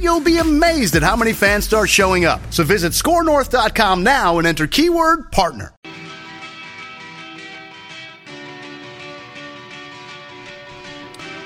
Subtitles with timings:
[0.00, 2.40] you'll be amazed at how many fans start showing up.
[2.52, 5.74] So visit scorenorth.com now and enter keyword partner.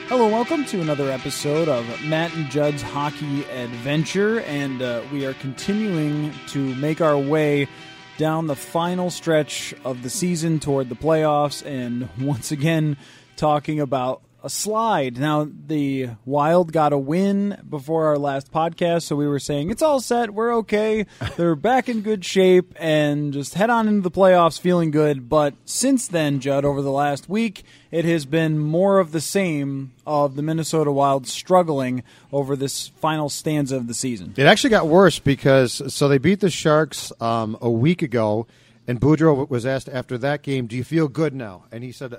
[0.08, 5.34] Hello, welcome to another episode of Matt and Judd's Hockey Adventure, and uh, we are
[5.34, 7.68] continuing to make our way
[8.16, 12.96] down the final stretch of the season toward the playoffs, and once again
[13.36, 15.18] talking about a slide.
[15.18, 19.82] Now, the Wild got a win before our last podcast, so we were saying it's
[19.82, 21.04] all set, we're okay,
[21.36, 25.28] they're back in good shape, and just head on into the playoffs feeling good.
[25.28, 29.92] But since then, Judd, over the last week, it has been more of the same
[30.06, 34.32] of the Minnesota Wild struggling over this final stanza of the season.
[34.38, 38.46] It actually got worse because so they beat the Sharks um, a week ago,
[38.86, 42.16] and Boudreau was asked after that game, "Do you feel good now?" And he said,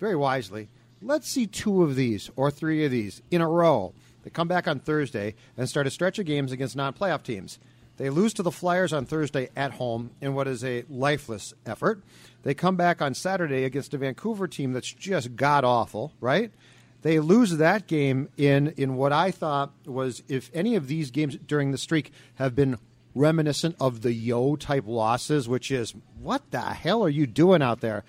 [0.00, 0.68] very wisely,
[1.02, 4.68] "Let's see two of these or three of these in a row." They come back
[4.68, 7.58] on Thursday and start a stretch of games against non-playoff teams.
[7.96, 12.02] They lose to the Flyers on Thursday at home in what is a lifeless effort.
[12.42, 16.50] They come back on Saturday against a Vancouver team that's just god awful, right?
[17.02, 21.36] They lose that game in in what I thought was if any of these games
[21.46, 22.78] during the streak have been
[23.14, 27.80] reminiscent of the yo type losses, which is what the hell are you doing out
[27.80, 28.04] there?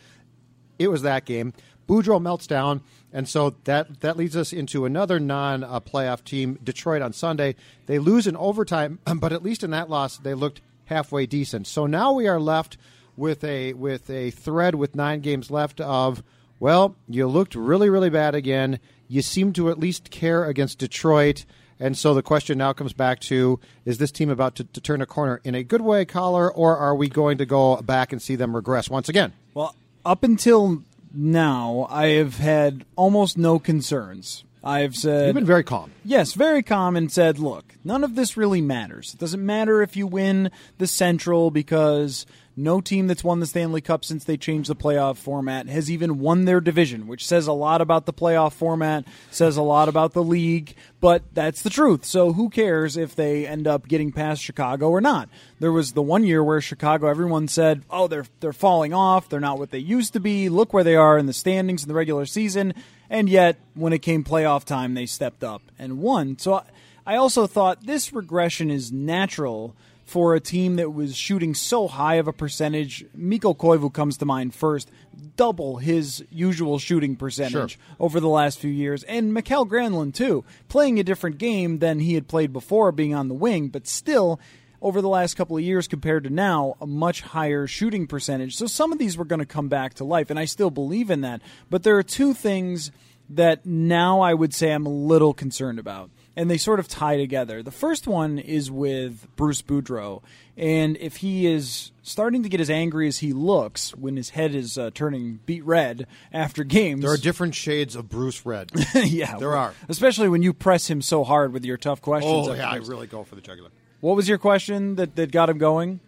[0.79, 1.53] It was that game.
[1.87, 2.81] Boudreau melts down,
[3.11, 7.55] and so that that leads us into another non uh, playoff team, Detroit on Sunday.
[7.85, 11.67] They lose in overtime, but at least in that loss, they looked halfway decent.
[11.67, 12.77] So now we are left
[13.17, 16.23] with a with a thread with nine games left of
[16.59, 18.79] well, you looked really really bad again.
[19.07, 21.45] You seem to at least care against Detroit.
[21.79, 25.01] And so the question now comes back to: Is this team about to, to turn
[25.01, 28.21] a corner in a good way, Coller, or are we going to go back and
[28.21, 29.33] see them regress once again?
[29.55, 29.75] Well,
[30.05, 30.83] up until
[31.13, 34.43] now, I have had almost no concerns.
[34.63, 35.91] I've said You've been very calm.
[36.05, 39.13] Yes, very calm and said, look, none of this really matters.
[39.13, 43.81] It doesn't matter if you win the Central because no team that's won the Stanley
[43.81, 47.53] Cup since they changed the playoff format has even won their division, which says a
[47.53, 52.05] lot about the playoff format, says a lot about the league, but that's the truth.
[52.05, 55.29] So who cares if they end up getting past Chicago or not?
[55.59, 59.29] There was the one year where Chicago everyone said, "Oh, they're they're falling off.
[59.29, 60.49] They're not what they used to be.
[60.49, 62.73] Look where they are in the standings in the regular season."
[63.11, 66.39] And yet, when it came playoff time, they stepped up and won.
[66.39, 66.63] So
[67.05, 69.75] I, also thought this regression is natural
[70.11, 73.05] for a team that was shooting so high of a percentage.
[73.15, 74.91] Mikko Koivu comes to mind first,
[75.37, 77.83] double his usual shooting percentage Sure.
[77.97, 79.03] over the last few years.
[79.03, 83.29] And Mikael Granlund, too, playing a different game than he had played before, being on
[83.29, 84.37] the wing, but still.
[84.83, 88.55] Over the last couple of years compared to now, a much higher shooting percentage.
[88.55, 91.11] So some of these were going to come back to life, and I still believe
[91.11, 91.39] in that.
[91.69, 92.91] But there are two things
[93.29, 96.09] that now I would say I'm a little concerned about.
[96.35, 97.61] And they sort of tie together.
[97.61, 100.21] The first one is with Bruce Boudreau.
[100.55, 104.55] And if he is starting to get as angry as he looks when his head
[104.55, 107.01] is uh, turning beet red after games.
[107.01, 108.71] There are different shades of Bruce Red.
[108.95, 109.73] yeah, there are.
[109.89, 112.47] Especially when you press him so hard with your tough questions.
[112.47, 113.69] Oh yeah, I really go for the jugular.
[114.01, 115.99] What was your question that, that got him going?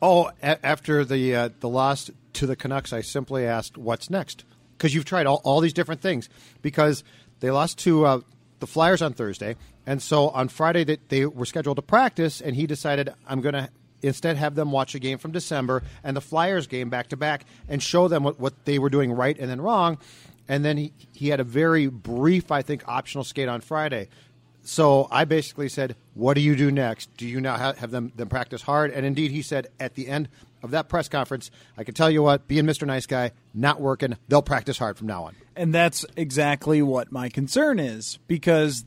[0.00, 4.44] Oh, a- after the uh, the loss to the Canucks, I simply asked, "What's next?"
[4.76, 6.28] Because you've tried all, all these different things.
[6.62, 7.02] Because
[7.40, 8.20] they lost to uh,
[8.60, 9.56] the Flyers on Thursday,
[9.86, 13.54] and so on Friday that they were scheduled to practice, and he decided, "I'm going
[13.54, 13.68] to
[14.02, 17.44] instead have them watch a game from December and the Flyers game back to back,
[17.68, 19.98] and show them what, what they were doing right and then wrong."
[20.50, 24.08] And then he, he had a very brief, I think, optional skate on Friday.
[24.68, 27.08] So I basically said, "What do you do next?
[27.16, 30.08] Do you now ha- have them them practice hard?" And indeed, he said at the
[30.08, 30.28] end
[30.62, 32.86] of that press conference, "I can tell you what, being Mr.
[32.86, 34.18] Nice Guy, not working.
[34.28, 38.84] They'll practice hard from now on." And that's exactly what my concern is because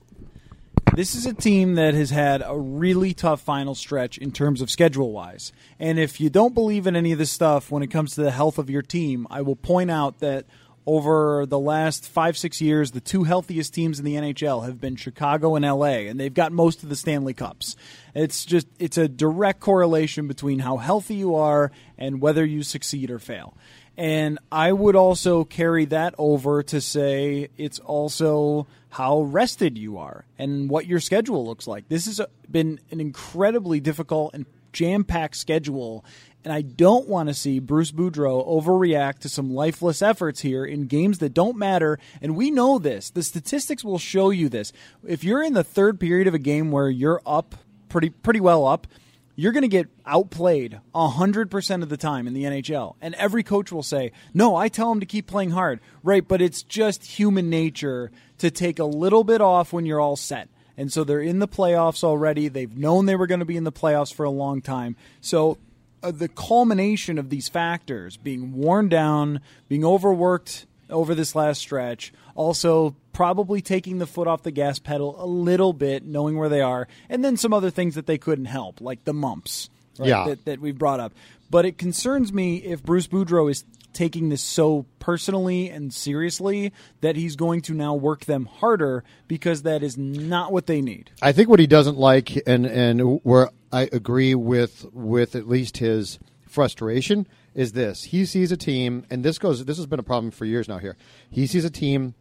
[0.95, 4.69] this is a team that has had a really tough final stretch in terms of
[4.69, 5.51] schedule wise.
[5.79, 8.29] And if you don't believe in any of this stuff when it comes to the
[8.29, 10.45] health of your team, I will point out that
[10.85, 14.95] over the last five, six years, the two healthiest teams in the NHL have been
[14.95, 17.75] Chicago and LA, and they've got most of the Stanley Cups.
[18.15, 23.11] It's just, it's a direct correlation between how healthy you are and whether you succeed
[23.11, 23.55] or fail.
[23.97, 30.25] And I would also carry that over to say it's also how rested you are
[30.39, 31.87] and what your schedule looks like.
[31.87, 36.03] This has been an incredibly difficult and jam packed schedule.
[36.43, 40.87] And I don't want to see Bruce Boudreau overreact to some lifeless efforts here in
[40.87, 41.99] games that don't matter.
[42.21, 43.09] And we know this.
[43.11, 44.73] The statistics will show you this.
[45.05, 47.55] If you're in the third period of a game where you're up
[47.89, 48.87] pretty pretty well up,
[49.35, 52.95] you're going to get outplayed 100% of the time in the NHL.
[53.01, 55.79] And every coach will say, No, I tell them to keep playing hard.
[56.03, 60.15] Right, but it's just human nature to take a little bit off when you're all
[60.15, 60.49] set.
[60.77, 62.47] And so they're in the playoffs already.
[62.47, 64.95] They've known they were going to be in the playoffs for a long time.
[65.19, 65.57] So
[66.03, 72.13] uh, the culmination of these factors being worn down, being overworked over this last stretch,
[72.35, 76.61] also probably taking the foot off the gas pedal a little bit, knowing where they
[76.61, 80.25] are, and then some other things that they couldn't help, like the mumps right, yeah.
[80.25, 81.13] that, that we've brought up.
[81.49, 86.71] But it concerns me if Bruce Boudreau is taking this so personally and seriously
[87.01, 91.11] that he's going to now work them harder because that is not what they need.
[91.21, 95.77] I think what he doesn't like, and and where I agree with with at least
[95.77, 99.63] his frustration, is this: he sees a team, and this goes.
[99.65, 100.77] This has been a problem for years now.
[100.77, 100.97] Here,
[101.29, 102.15] he sees a team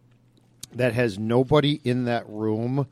[0.72, 2.86] that has nobody in that room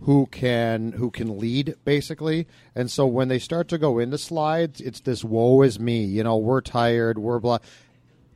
[0.00, 2.46] who can who can lead basically.
[2.74, 6.04] And so when they start to go into slides it's this woe is me.
[6.04, 7.18] You know we're tired.
[7.18, 7.58] We're blah.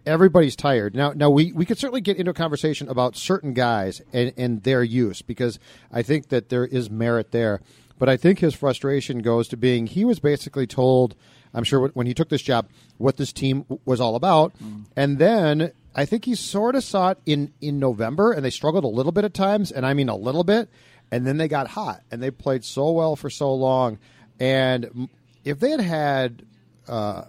[0.06, 0.94] Everybody's tired.
[0.94, 4.62] Now now we, we could certainly get into a conversation about certain guys and, and
[4.62, 5.58] their use because
[5.92, 7.60] i think that there is merit there
[7.98, 11.14] but i think his frustration goes to being he was basically told
[11.54, 14.84] i'm sure when he took this job what this team was all about mm.
[14.96, 18.84] and then I think he sort of saw it in in November, and they struggled
[18.84, 20.68] a little bit at times, and I mean a little bit,
[21.10, 23.98] and then they got hot, and they played so well for so long,
[24.38, 25.08] and
[25.44, 26.46] if they had had
[26.86, 27.24] uh,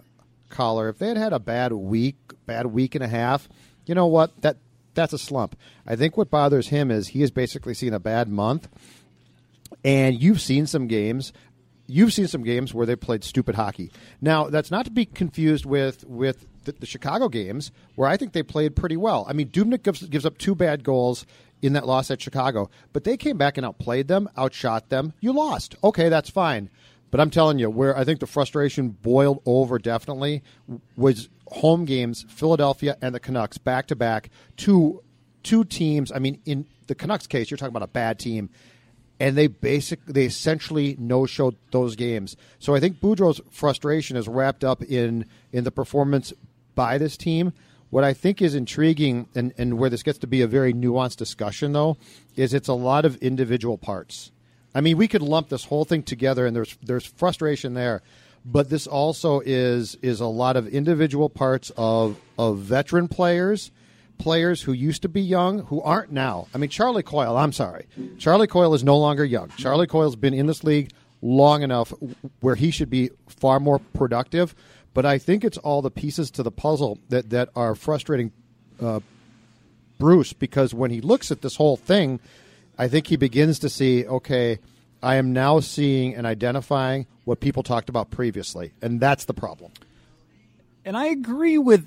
[0.50, 3.48] Coller, if they had had a bad week, bad week and a half,
[3.86, 4.58] you know what that
[4.94, 5.56] that's a slump.
[5.84, 8.68] I think what bothers him is he has basically seen a bad month,
[9.84, 11.32] and you've seen some games
[11.90, 13.90] you've seen some games where they played stupid hockey.
[14.20, 18.32] Now, that's not to be confused with with the, the, Chicago games, where I think
[18.32, 19.26] they played pretty well.
[19.28, 21.26] I mean, Dubnyk gives, gives up two bad goals
[21.62, 25.12] in that loss at Chicago, but they came back and outplayed them, outshot them.
[25.20, 25.74] You lost.
[25.82, 26.70] Okay, that's fine.
[27.10, 30.42] But I'm telling you, where I think the frustration boiled over definitely
[30.96, 35.02] was home games, Philadelphia and the Canucks back to back, two
[35.42, 36.12] two teams.
[36.12, 38.50] I mean, in the Canucks case, you're talking about a bad team,
[39.20, 42.36] and they basic they essentially no showed those games.
[42.58, 46.32] So I think Boudreau's frustration is wrapped up in in the performance
[46.74, 47.52] by this team.
[47.90, 51.16] What I think is intriguing and, and where this gets to be a very nuanced
[51.16, 51.96] discussion, though,
[52.36, 54.30] is it's a lot of individual parts.
[54.74, 58.02] I mean, we could lump this whole thing together, and there's there's frustration there,
[58.44, 63.70] but this also is is a lot of individual parts of of veteran players,
[64.20, 66.46] players who used to be young who aren't now.
[66.54, 67.36] I mean, Charlie Coyle.
[67.36, 67.86] I'm sorry,
[68.18, 69.48] Charlie Coyle is no longer young.
[69.56, 70.90] Charlie Coyle's been in this league
[71.22, 71.92] long enough
[72.40, 74.54] where he should be far more productive.
[74.92, 78.32] But I think it's all the pieces to the puzzle that, that are frustrating
[78.80, 79.00] uh,
[79.98, 82.20] Bruce because when he looks at this whole thing,
[82.76, 84.58] I think he begins to see, okay,
[85.02, 88.72] I am now seeing and identifying what people talked about previously.
[88.82, 89.72] And that's the problem.
[90.84, 91.86] And I agree with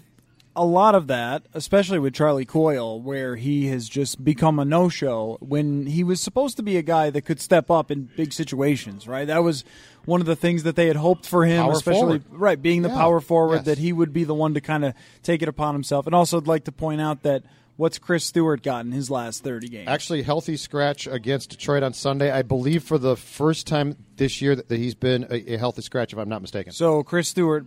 [0.55, 4.87] a lot of that, especially with Charlie Coyle, where he has just become a no
[4.87, 8.33] show when he was supposed to be a guy that could step up in big
[8.33, 9.25] situations, right?
[9.25, 9.63] That was
[10.05, 12.23] one of the things that they had hoped for him, power especially forward.
[12.29, 12.95] right, being the yeah.
[12.95, 13.65] power forward, yes.
[13.65, 14.93] that he would be the one to kind of
[15.23, 16.05] take it upon himself.
[16.05, 17.43] And also, I'd like to point out that
[17.75, 19.87] what's Chris Stewart got in his last 30 games?
[19.87, 22.31] Actually, healthy scratch against Detroit on Sunday.
[22.31, 26.13] I believe for the first time this year that he's been a, a healthy scratch,
[26.13, 26.73] if I'm not mistaken.
[26.73, 27.65] So Chris Stewart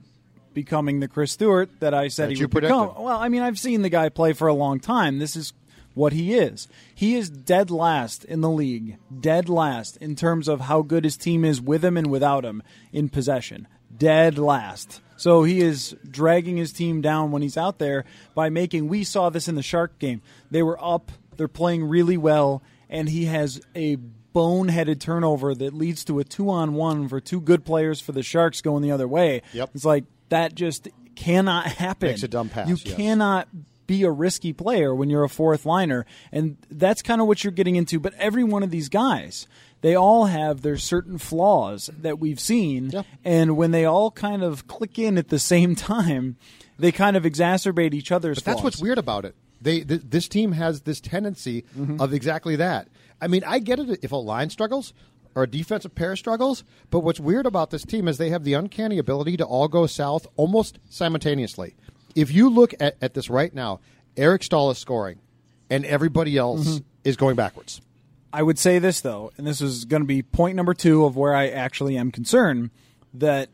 [0.56, 2.75] becoming the Chris Stewart that I said that he would predicted.
[2.75, 3.04] become.
[3.04, 5.18] Well, I mean, I've seen the guy play for a long time.
[5.18, 5.52] This is
[5.92, 6.66] what he is.
[6.94, 11.18] He is dead last in the league, dead last in terms of how good his
[11.18, 13.68] team is with him and without him in possession.
[13.94, 15.02] Dead last.
[15.18, 18.88] So he is dragging his team down when he's out there by making.
[18.88, 20.22] We saw this in the Shark game.
[20.50, 23.98] They were up, they're playing really well, and he has a
[24.34, 28.22] boneheaded turnover that leads to a two on one for two good players for the
[28.22, 29.40] Sharks going the other way.
[29.54, 29.70] Yep.
[29.75, 32.09] It's like that just cannot happen.
[32.11, 32.68] Makes a dumb pass.
[32.68, 32.95] You yes.
[32.97, 33.49] cannot
[33.87, 37.52] be a risky player when you're a fourth liner, and that's kind of what you're
[37.52, 38.00] getting into.
[38.00, 39.47] But every one of these guys,
[39.80, 43.02] they all have their certain flaws that we've seen, Yeah.
[43.25, 46.37] and when they all kind of click in at the same time,
[46.78, 48.38] they kind of exacerbate each other's.
[48.38, 48.64] But that's flaws.
[48.73, 49.37] what's weird about it.
[49.62, 52.00] They th- this team has this tendency Mm-hmm.
[52.00, 52.88] of exactly that.
[53.23, 54.92] I mean, I get it if a line struggles
[55.43, 58.99] a defensive pair struggles, but what's weird about this team is they have the uncanny
[58.99, 61.75] ability to all go south almost simultaneously.
[62.14, 63.81] If you look at, at this right now,
[64.16, 65.19] Eric Staal is scoring,
[65.69, 66.85] and everybody else Mm-hmm.
[67.05, 67.81] is going backwards.
[68.33, 71.16] I would say this though, and this is going to be point number two of
[71.16, 72.71] where I actually am concerned
[73.14, 73.49] that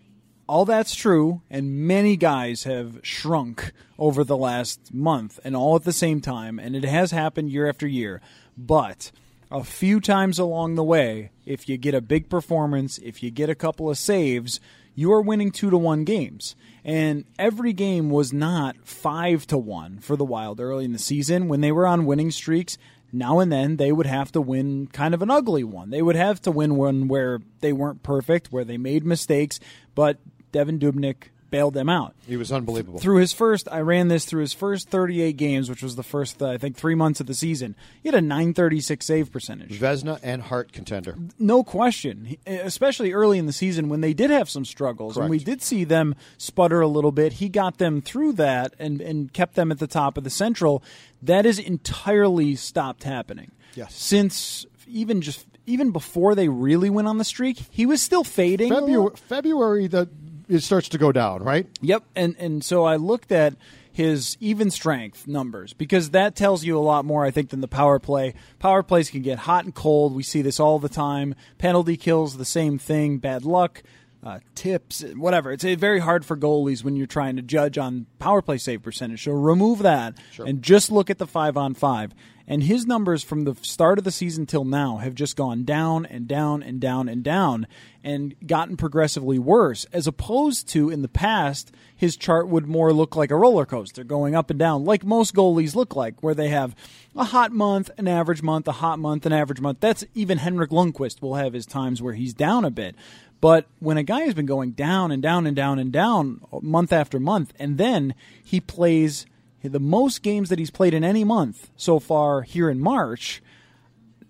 [0.49, 5.85] all that's true, and many guys have shrunk over the last month, and all at
[5.85, 8.21] the same time, and it has happened year after year.
[8.59, 9.12] But
[9.52, 13.50] a few times along the way, if you get a big performance, if you get
[13.50, 14.61] a couple of saves,
[14.94, 16.56] you are winning two to one games.
[16.85, 21.49] And every game was not five to one for the Wild early in the season
[21.49, 22.78] when they were on winning streaks
[23.12, 25.90] now and then they would have to win kind of an ugly one.
[25.90, 29.61] They would have to win one where they weren't perfect, where they made mistakes,
[29.94, 30.16] but
[30.50, 32.16] Devan Dubnyk bailed them out.
[32.26, 32.99] He was unbelievable.
[32.99, 36.42] Through his first, I ran this through his first 38 games, which was the first,
[36.42, 37.76] uh, I think, three months of the season.
[38.02, 39.78] He had a 936 save percentage.
[39.78, 41.14] Vezina and Hart contender.
[41.38, 45.30] No question, He- especially early in the season when they did have some struggles, and
[45.30, 47.35] we did see them sputter a little bit.
[47.35, 50.82] He got them through that and, and kept them at the top of the Central.
[51.23, 53.52] That has entirely stopped happening.
[53.76, 53.94] Yes.
[53.94, 58.73] Since even just even before they really went on the streak, he was still fading.
[58.73, 59.11] February.
[59.16, 60.09] February, the
[60.52, 61.66] it starts to go down, right?
[61.80, 63.54] Yep, and and so I looked at
[63.92, 67.68] his even strength numbers because that tells you a lot more, I think, than the
[67.68, 68.35] power play.
[68.59, 70.14] Power plays can get hot and cold.
[70.14, 71.35] We see this all the time.
[71.59, 73.18] Penalty kills, the same thing.
[73.18, 73.82] Bad luck,
[74.23, 75.52] uh, tips, whatever.
[75.52, 78.82] It's uh, very hard for goalies when you're trying to judge on power play save
[78.82, 79.25] percentage.
[79.25, 82.14] So remove that and just look at the five on five.
[82.46, 86.06] And his numbers from the start of the season till now have just gone down
[86.06, 87.66] and down and down and down
[88.02, 93.14] and gotten progressively worse, as opposed to in the past, his chart would more look
[93.14, 96.49] like a roller coaster going up and down, like most goalies look like, where they
[96.49, 96.75] have
[97.14, 99.78] a hot month, an average month, a hot month, an average month.
[99.80, 102.96] That's even Henrik Lundqvist will have his times where he's down a bit.
[103.40, 106.92] But when a guy has been going down and down and down and down month
[106.92, 109.26] after month, and then he plays
[109.69, 113.42] the most games that he's played in any month so far here in March,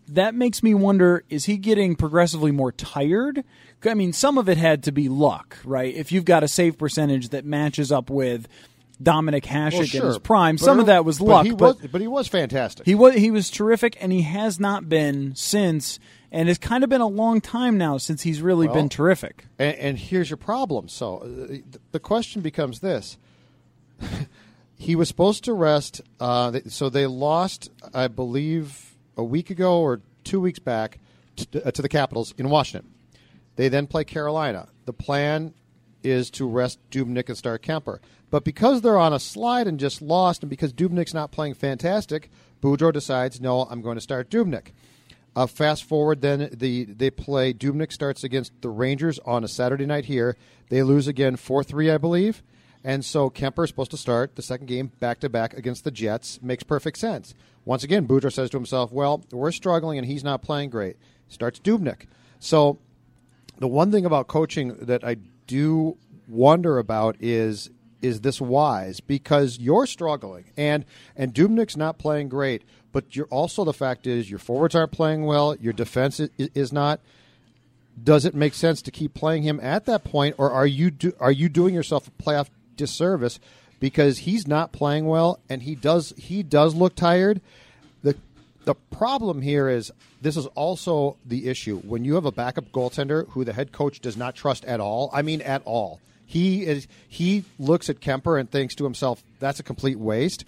[0.09, 3.45] that makes me wonder is he getting progressively more tired?
[3.85, 5.95] I mean, some of it had to be luck, right?
[5.95, 8.47] If you've got a save percentage that matches up with
[9.03, 11.45] Dominik Hasek in his prime, some of that was but luck.
[11.47, 12.87] He but was, but he was fantastic.
[12.87, 15.99] he was he was terrific, and he has not been since.
[16.31, 19.45] And it's kind of been a long time now since he's really Well, been terrific.
[19.59, 20.89] And, and here's your problem.
[20.89, 21.57] So uh,
[21.91, 23.19] the question becomes this:
[24.83, 26.01] He was supposed to rest.
[26.19, 30.99] Uh, so they lost, I believe, a week ago or two weeks back
[31.37, 32.91] to, uh, to the Capitals in Washington.
[33.55, 34.67] They then play Carolina.
[34.87, 35.55] The plan
[36.03, 38.01] is to rest Dubnyk and start Kuemper.
[38.29, 42.29] But because they're on a slide and just lost, and because Dubnyk's not playing fantastic,
[42.61, 44.73] Boudreau decides, no, I'm going to start Dubnyk.
[45.37, 47.55] Uh, fast forward, then the they play.
[47.55, 50.37] Dubnyk starts against the Rangers on a Saturday night here.
[50.71, 52.43] They lose again, four three, I believe.
[52.85, 55.91] And so Kuemper is supposed to start the second game back to back against the
[55.91, 56.41] Jets.
[56.43, 57.35] Makes perfect sense.
[57.65, 60.97] Once again, Boudreau says to himself, "Well, we're struggling, and he's not playing great."
[61.29, 62.07] Starts Dubnyk.
[62.41, 62.79] So
[63.59, 65.97] the one thing about coaching that I do
[66.29, 67.71] wonder about is
[68.01, 70.85] is this wise because you're struggling and
[71.17, 75.25] and Dubnyk's not playing great, but you're also the fact is your forwards aren't playing
[75.25, 77.01] well, your defense is, is not.
[78.03, 81.13] Does it make sense to keep playing him at that point, or are you do,
[81.21, 83.39] are you doing yourself a playoff disservice
[83.81, 87.41] because he's not playing well and he does he does look tired?
[88.03, 88.17] the
[88.65, 93.29] The problem here is this is also the issue when you have a backup goaltender
[93.31, 95.11] who the head coach does not trust at all.
[95.13, 96.01] I mean, at all.
[96.25, 100.45] He is he looks at Kuemper and thinks to himself, "That's a complete waste."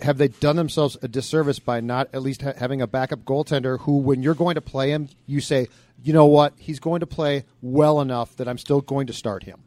[0.00, 3.78] Have they done themselves a disservice by not at least ha- having a backup goaltender
[3.80, 5.68] who, when you're going to play him, you say,
[6.02, 6.54] "You know what?
[6.56, 9.60] He's going to play well enough that I'm still going to start him."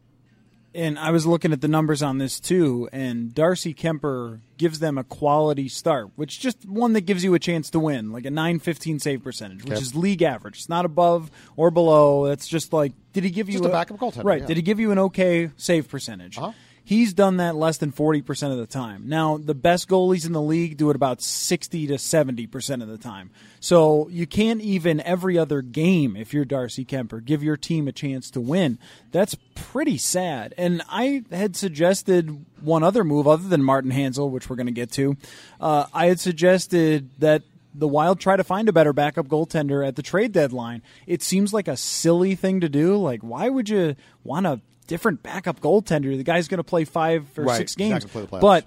[0.75, 4.99] And I was looking at the numbers on this too, and Darcy Kuemper gives them
[4.99, 8.29] a quality start, which just one that gives you a chance to win, like a
[8.29, 9.81] 915 save percentage, which Okay.
[9.81, 10.57] is league average.
[10.57, 12.25] It's not above or below.
[12.25, 14.41] It's just like, did he give you Just a backup goaltender, Right.
[14.41, 14.47] yeah.
[14.47, 16.37] Did he give you an okay save percentage?
[16.37, 16.51] Uh-huh.
[16.89, 19.03] He's done that less than 40% of the time.
[19.05, 22.97] Now, the best goalies in the league do it about 60 to 70% of the
[22.97, 23.29] time.
[23.59, 27.91] So you can't even every other game, if you're Darcy Kuemper, give your team a
[27.91, 28.79] chance to win.
[29.11, 30.55] That's pretty sad.
[30.57, 34.71] And I had suggested one other move other than Martin Hanzal, which we're going to
[34.71, 35.15] get to.
[35.61, 37.43] Uh, I had suggested that
[37.75, 40.81] the Wild try to find a better backup goaltender at the trade deadline.
[41.05, 42.97] It seems like a silly thing to do.
[42.97, 46.17] Like, why would you want a different backup goaltender?
[46.17, 48.05] The guy's going to play five or Right, six games.
[48.41, 48.65] but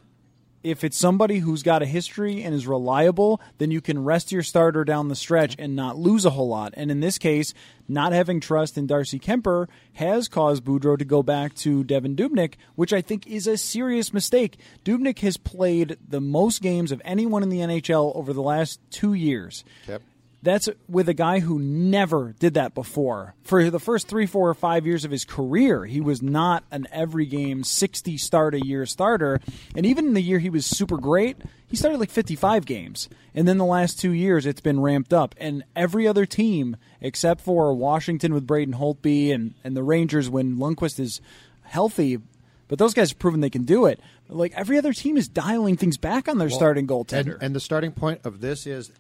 [0.62, 4.45] if it's somebody who's got a history and is reliable, then you can rest your
[4.45, 6.73] starter down the stretch and not lose a whole lot.
[6.76, 7.52] And in this case,
[7.88, 12.55] not having trust in Darcy Kuemper has caused Boudreau to go back to Devan Dubnyk,
[12.76, 14.57] which I think is a serious mistake.
[14.85, 19.14] Dubnyk has played the most games of anyone in the NHL over the last two
[19.14, 19.64] years.
[19.88, 20.00] Yep.
[20.43, 23.35] That's with a guy who never did that before.
[23.45, 26.89] For the first three, four, or five years of his career, he was not an
[26.91, 29.41] every game 60 start a year starter.
[29.77, 31.37] And even in the year he was super great,
[31.69, 33.09] he started like 55 games.
[33.35, 35.37] And then the last two years, it's been ramped up.
[35.39, 40.57] And every other team, except for Washington with Braden Holtby and, and the Rangers when
[40.57, 41.21] Lundqvist is
[41.63, 42.19] healthy,
[42.67, 44.01] but those guys have proven they can do it.
[44.29, 47.35] Like every other team is dialing things back on their starting goaltender.
[47.35, 48.91] And, and the starting point of this is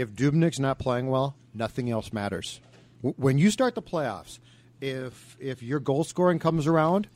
[0.00, 2.60] if Dubnyk's not playing well, nothing else matters.
[3.02, 4.38] W- When you start the playoffs,
[4.80, 7.08] if if your goal scoring comes around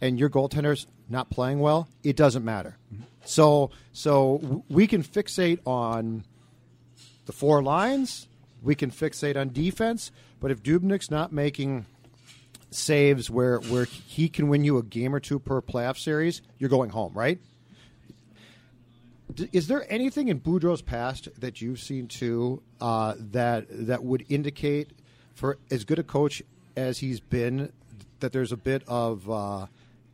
[0.00, 2.76] and your goaltender's not playing well, it doesn't matter.
[3.24, 6.24] So so w- we can fixate on
[7.26, 8.28] the four lines,
[8.62, 10.10] we can fixate on defense,
[10.40, 11.86] but if Dubnyk's not making
[12.70, 16.70] saves where where he can win you a game or two per playoff series, you're
[16.70, 17.40] going home, right?
[19.52, 24.90] Is there anything in Boudreau's past that you've seen too uh, that that would indicate,
[25.34, 26.42] for as good a coach
[26.76, 27.72] as he's been,
[28.20, 29.66] that there's a bit of uh,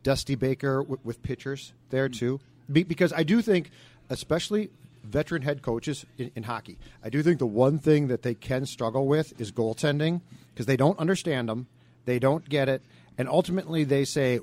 [0.03, 2.39] Dusty Baker with, with pitchers there too?
[2.71, 3.71] Be- because I do think,
[4.09, 4.69] especially
[5.03, 8.65] veteran head coaches in, in hockey, I do think the one thing that they can
[8.65, 10.21] struggle with is goaltending
[10.53, 11.67] because they don't understand them,
[12.05, 12.81] they don't get it,
[13.17, 14.39] and ultimately they say,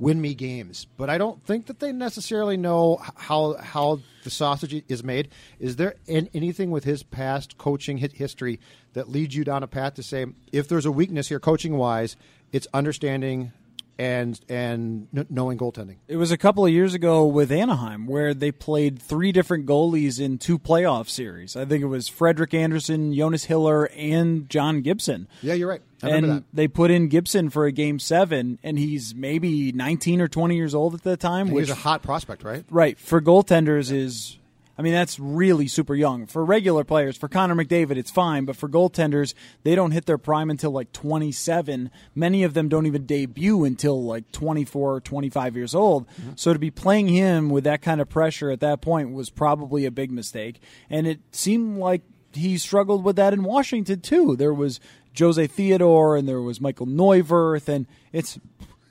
[0.00, 0.86] win me games.
[0.96, 5.28] But I don't think that they necessarily know how how the sausage is made.
[5.60, 8.58] Is there an, anything with his past coaching history
[8.94, 12.16] that leads you down a path to say if there's a weakness here coaching wise,
[12.50, 13.52] it's understanding
[14.00, 15.96] and and kn- knowing goaltending?
[16.08, 20.18] It was a couple of years ago with Anaheim where they played three different goalies
[20.18, 21.54] in two playoff series.
[21.54, 25.28] I think it was Frederik Andersen, Jonas Hiller, and John Gibson.
[25.42, 25.82] Yeah, you're right.
[26.02, 26.44] I remember and that.
[26.54, 30.74] they put in Gibson for a game seven, and he's maybe 19 or 20 years
[30.74, 31.48] old at the time.
[31.48, 32.64] He which was a hot prospect, right?
[32.70, 32.98] Right.
[32.98, 34.38] For goaltenders is
[34.80, 36.24] I mean that's really super young.
[36.24, 40.16] For regular players, for Connor McDavid it's fine, but for goaltenders, they don't hit their
[40.16, 41.90] prime until like 27.
[42.14, 46.08] Many of them don't even debut until like 24, or 25 years old.
[46.08, 46.30] Mm-hmm.
[46.36, 49.84] So to be playing him with that kind of pressure at that point was probably
[49.84, 50.62] a big mistake.
[50.88, 52.00] And it seemed like
[52.32, 54.34] he struggled with that in Washington too.
[54.34, 54.80] There was
[55.18, 58.38] Jose Theodore and there was Michal Neuvirth and it's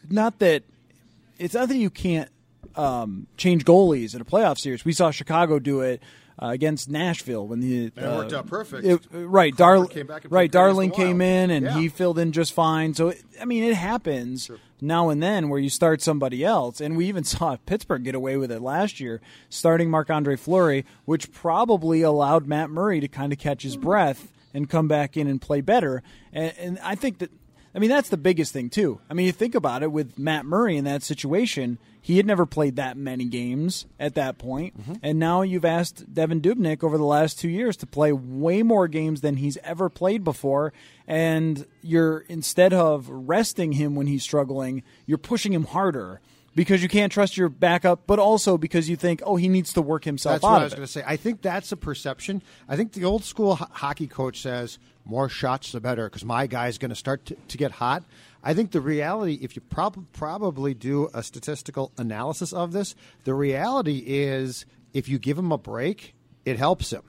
[0.08, 0.62] not that
[1.40, 2.30] it's not that you can't
[2.76, 4.84] um, change goalies in a playoff series.
[4.86, 6.02] We saw Chicago do it
[6.42, 8.86] uh, against Nashville when the And it worked out perfect.
[8.86, 11.66] it- right, Crawford Dar- came back and right, played great against Darling came in and
[11.66, 11.78] Yeah.
[11.80, 12.94] he filled in just fine.
[12.94, 14.50] So it, I mean, it happens
[14.82, 18.38] now and then where you start somebody else, and we even saw Pittsburgh get away
[18.38, 23.34] with it last year, starting Marc Andre Fleury, which probably allowed Matt Murray to kind
[23.34, 26.02] of catch his breath and come back in and play better.
[26.32, 27.32] And, and I think that
[27.74, 29.00] I mean, that's the biggest thing, too.
[29.10, 32.46] I mean, you think about it with Matt Murray in that situation, he had never
[32.46, 34.80] played that many games at that point.
[34.80, 34.94] Mm-hmm.
[35.04, 38.88] And now you've asked Devan Dubnyk over the last two years to play way more
[38.88, 40.74] games than he's ever played before.
[41.08, 46.22] And you're, instead of resting him when he's struggling, you're pushing him harder
[46.56, 49.82] because you can't trust your backup, but also because you think, oh, he needs to
[49.82, 51.04] work himself That's out what I was going to say.
[51.06, 52.42] I think that's a perception.
[52.68, 56.48] I think the old school ho- hockey coach says more shots the better because my
[56.48, 58.04] guy's going to start to, to get hot.
[58.44, 63.34] I think the reality, if you prob- probably do a statistical analysis of this, the
[63.34, 66.14] reality is if you give him a break,
[66.46, 67.04] it helps him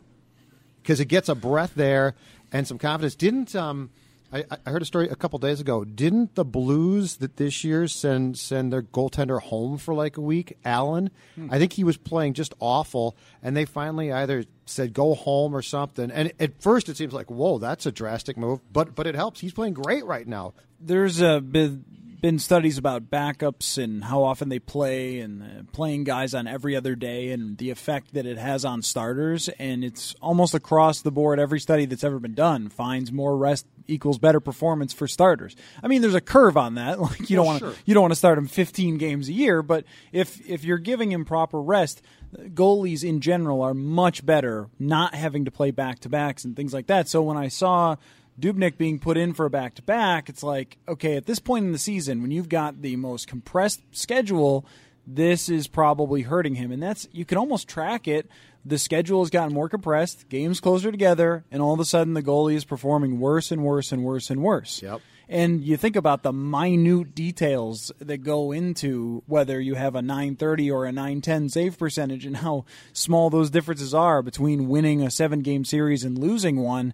[0.83, 2.15] because it gets a breath there
[2.53, 3.15] and some confidence.
[3.15, 3.91] Didn't um,
[4.33, 5.85] I, I heard a story a couple days ago?
[5.85, 10.57] Didn't the Blues that this year send send their goaltender home for like a week?
[10.65, 11.49] Allen, hmm.
[11.51, 15.63] I think he was playing just awful, and they finally either said go home or
[15.63, 16.11] something.
[16.11, 19.41] And at first, it seems like whoa, that's a drastic move, but but it helps.
[19.41, 20.55] He's playing great right now.
[20.81, 21.85] there's a been,
[22.21, 26.77] been studies about backups and how often they play and uh, playing guys on every
[26.77, 29.49] other day and the effect that it has on starters.
[29.59, 33.67] And it's almost across the board every study that's ever been done finds more rest
[33.89, 35.57] equals better performance for starters.
[35.83, 37.01] I mean there's a curve on that.
[37.11, 37.75] Like you don't Well, want to sure.
[37.87, 41.11] you don't want to start him 15 games a year but if if you're giving
[41.11, 42.03] him proper rest
[42.37, 46.73] goalies in general are much better not having to play back to backs and things
[46.73, 47.09] like that.
[47.09, 47.97] So when i saw
[48.39, 51.65] Dubnyk being put in for a back to back, it's like, okay, at this point
[51.65, 54.65] in the season, when you've got the most compressed schedule,
[55.07, 56.73] this is probably hurting him.
[56.73, 58.29] And that's you can almost track it.
[58.65, 62.23] The schedule has gotten more compressed, games closer together, and all of a sudden the
[62.23, 64.83] goalie is performing worse and worse and worse and worse.
[64.83, 65.01] Yep.
[65.31, 70.73] And you think about the minute details that go into whether you have a 930
[70.73, 75.41] or a 910 save percentage and how small those differences are between winning a seven
[75.41, 76.93] game series and losing one.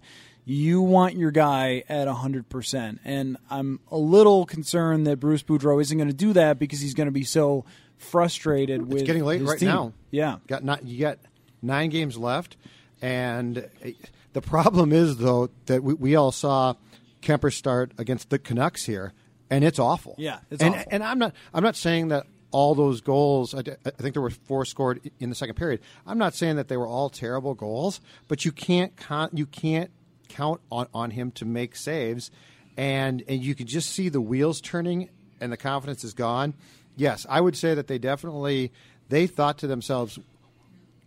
[0.49, 2.99] You want your guy at 100%.
[3.03, 6.93] And I'm a little concerned that Bruce Boudreau isn't going to do that because he's
[6.93, 7.65] going to be so
[7.97, 9.67] frustrated with It's getting late right team.
[9.67, 9.93] now.
[10.09, 10.37] Yeah.
[10.47, 11.19] Got not you got
[11.61, 12.55] nine games left,
[13.01, 13.89] and uh,
[14.31, 16.75] the problem is though that we, we all saw
[17.21, 19.11] Kuemper start against the Canucks here,
[19.49, 20.15] and it's awful.
[20.17, 20.87] Yeah, it's and awful.
[20.91, 23.53] and I'm not I'm not saying that all those goals.
[23.53, 25.81] I, think there were four scored in the second period.
[26.05, 29.91] I'm not saying that they were all terrible goals, but you can't con- you can't
[30.27, 32.31] count on, on him to make saves,
[32.75, 35.09] and and you can just see the wheels turning
[35.39, 36.53] and the confidence is gone.
[36.95, 38.71] Yes, I would say that they definitely
[39.09, 40.19] they thought to themselves,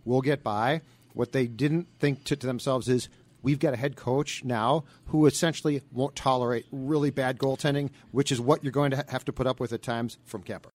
[0.05, 0.81] we'll get by.
[1.13, 3.09] What they didn't think to, to themselves is
[3.41, 8.39] we've got a head coach now who essentially won't tolerate really bad goaltending, which is
[8.39, 10.69] what you're going to have to put up with at times from Kuemper.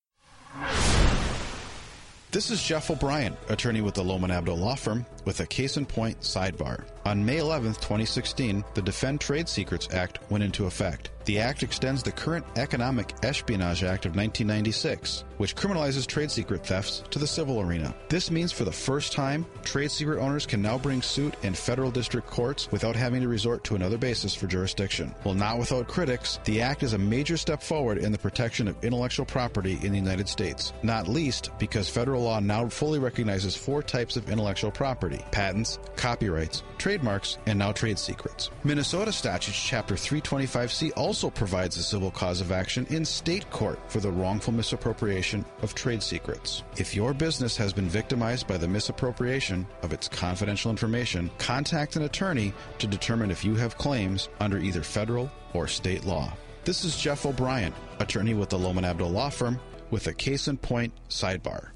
[2.32, 5.86] This is Jeff O'Brien, attorney with the Lommen Abdo Law Firm, with a case in
[5.86, 6.84] point sidebar.
[7.06, 11.10] On May 11, 2016, the Defend Trade Secrets Act went into effect.
[11.26, 17.02] The act extends the current Economic Espionage Act of 1996, which criminalizes trade secret thefts,
[17.10, 17.92] to the civil arena.
[18.08, 21.90] This means for the first time, trade secret owners can now bring suit in federal
[21.90, 25.12] district courts without having to resort to another basis for jurisdiction.
[25.24, 28.84] While not without critics, the act is a major step forward in the protection of
[28.84, 33.82] intellectual property in the United States, not least because federal law now fully recognizes four
[33.82, 36.62] types of intellectual property patents, copyrights,
[36.96, 38.50] trademarks, and now trade secrets.
[38.64, 44.00] Minnesota Statutes Chapter 325C also provides a civil cause of action in state court for
[44.00, 46.62] the wrongful misappropriation of trade secrets.
[46.78, 52.02] If your business has been victimized by the misappropriation of its confidential information, contact an
[52.02, 56.32] attorney to determine if you have claims under either federal or state law.
[56.64, 60.56] This is Jeff O'Brien, attorney with the Lommen Abdo Law Firm, with a case in
[60.56, 61.68] point sidebar.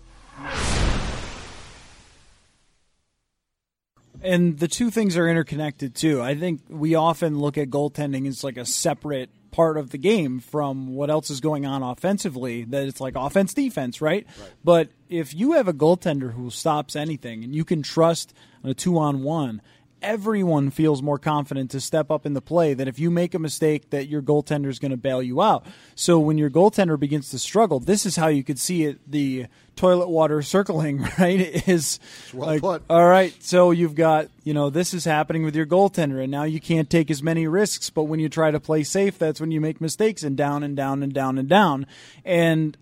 [4.22, 6.20] And the two things are interconnected too.
[6.22, 10.40] I think we often look at goaltending as like a separate part of the game
[10.40, 12.64] from what else is going on offensively.
[12.64, 14.26] That it's like offense defense, right?
[14.62, 18.98] But if you have a goaltender who stops anything and you can trust a two
[18.98, 19.62] on one,
[20.02, 23.38] everyone feels more confident to step up in the play than if you make a
[23.38, 25.66] mistake that your goaltender is going to bail you out.
[25.94, 29.46] So when your goaltender begins to struggle, this is how you could see it the
[29.76, 31.68] toilet water circling, right?
[31.68, 31.98] Is
[32.32, 32.82] well like put.
[32.88, 36.44] all right, so you've got, you know, this is happening with your goaltender, and now
[36.44, 37.90] you can't take as many risks.
[37.90, 40.76] But when you try to play safe, that's when you make mistakes and down and
[40.76, 41.86] down and down and down.
[42.24, 42.76] And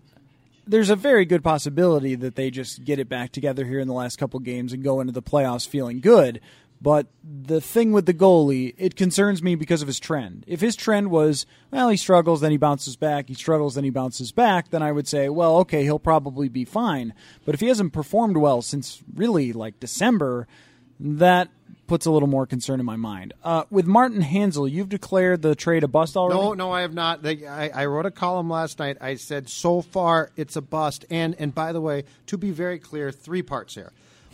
[0.69, 3.93] there's a very good possibility that they just get it back together here in the
[3.93, 6.39] last couple games and go into the playoffs feeling good.
[6.81, 10.45] But the thing with the goalie, it concerns me because of his trend.
[10.47, 13.89] If his trend was, well, he struggles, then he bounces back, he struggles, then he
[13.89, 17.13] bounces back, then I would say, well, okay, he'll probably be fine.
[17.45, 20.47] But if he hasn't performed well since really like December,
[21.01, 21.49] that
[21.87, 23.33] puts a little more concern in my mind.
[23.43, 26.39] Uh, with Martin Hanzal, you've declared the trade a bust already.
[26.39, 27.25] No, no, I have not.
[27.25, 28.97] I, I wrote a column last night.
[29.01, 31.03] I said so far it's a bust.
[31.09, 33.91] And and by the way, to be very clear, three parts here.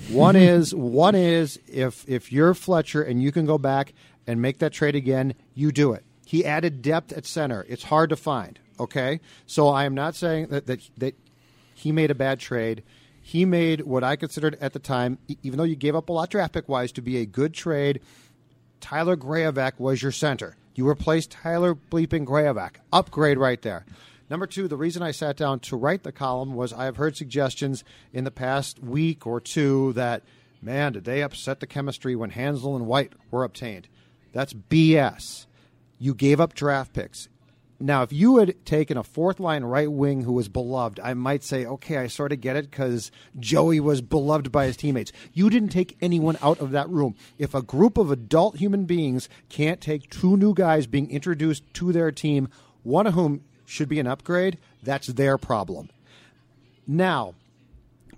[0.10, 3.94] One is one is if if you're Fletcher and you can go back
[4.28, 6.04] and make that trade again, you do it.
[6.26, 7.66] He added depth at center.
[7.70, 8.60] It's hard to find.
[8.80, 11.16] Okay, so I am not saying that that that
[11.74, 12.84] he made a bad trade.
[13.22, 16.30] He made what I considered at the time, even though you gave up a lot
[16.30, 18.02] draft pick wise, to be a good trade.
[18.82, 20.58] Tyler Graovac was your center.
[20.76, 22.76] You replaced Tyler bleeping Grayevac.
[22.94, 23.86] Upgrade right there.
[24.30, 27.16] Number two, the reason I sat down to write the column was I have heard
[27.16, 30.24] suggestions in the past week or two that,
[30.62, 33.88] man, did they upset the chemistry when Hanzal and White were obtained?
[34.34, 35.46] That's BS.
[36.00, 37.30] You gave up draft picks.
[37.80, 41.44] Now, if you had taken a fourth line right wing who was beloved, I might
[41.44, 45.12] say, okay, I sort of get it because Joey was beloved by his teammates.
[45.34, 47.16] You didn't take anyone out of that room.
[47.38, 51.92] If a group of adult human beings can't take two new guys being introduced to
[51.92, 52.48] their team,
[52.84, 55.90] one of whom should be an upgrade, that's their problem.
[56.88, 57.34] Now,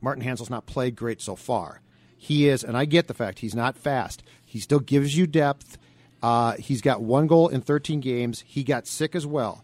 [0.01, 1.81] Martin Hanzal's not played great so far.
[2.17, 4.23] He is, and I get the fact he's not fast.
[4.43, 5.77] He still gives you depth.
[6.21, 8.43] Uh, he's got one goal in 13 games.
[8.45, 9.63] He got sick as well.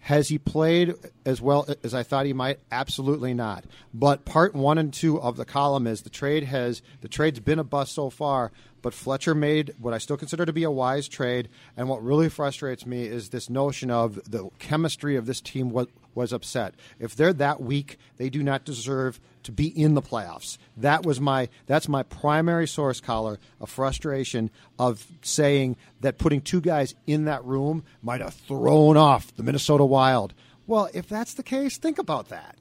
[0.00, 0.94] Has he played
[1.24, 2.60] as well as I thought he might?
[2.70, 3.64] Absolutely not.
[3.94, 7.58] But part one and two of the column is the trade has the trade's been
[7.58, 8.52] a bust so far.
[8.84, 11.48] But Fletcher made what I still consider to be a wise trade.
[11.74, 15.86] And what really frustrates me is this notion of the chemistry of this team was,
[16.14, 16.74] was upset.
[16.98, 20.58] If they're that weak, they do not deserve to be in the playoffs.
[20.76, 26.60] That was my that's my primary source Coller of frustration of saying that putting two
[26.60, 30.34] guys in that room might have thrown off the Minnesota Wild.
[30.66, 32.58] Well, if that's the case, think about that.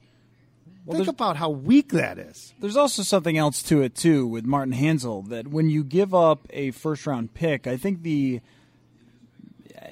[0.91, 2.53] Think about how weak that is.
[2.59, 6.45] There's also something else to it too with Martin Hanzal that when you give up
[6.49, 8.41] a first round pick, I think the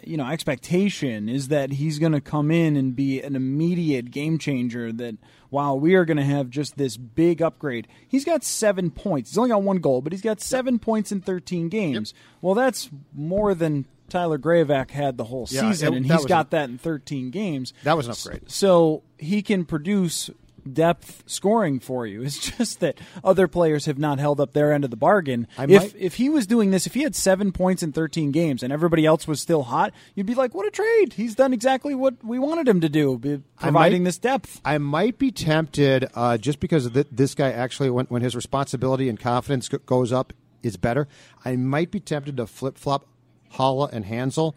[0.06, 4.38] you know expectation is that he's going to come in and be an immediate game
[4.38, 5.16] changer that
[5.50, 9.32] while we are going to have just this big upgrade he's got 7 points.
[9.32, 12.14] He's only got one goal but he's got 7 points in 13 games.
[12.42, 16.48] Well that's more than Tyler Graovac had the whole Yeah, season it- and he's got
[16.48, 17.74] a- that in 13 games.
[17.84, 18.50] That was an upgrade.
[18.50, 20.30] so he can produce
[20.72, 22.22] depth scoring for you.
[22.32, 25.48] It's just that other players have not held up their end of the bargain.
[25.58, 28.32] I if might- if he was doing this, if he had seven points in thirteen
[28.32, 31.14] games and everybody else was still hot, you'd be like, "What a trade!
[31.14, 33.18] He's done exactly what we wanted him to do,
[33.60, 37.52] providing might- this depth." I might be tempted uh, just because of th- this guy
[37.52, 41.08] actually, when, when his responsibility and confidence g- goes up, is better.
[41.44, 43.08] I might be tempted to flip flop
[43.56, 44.54] Haula and Hanzal.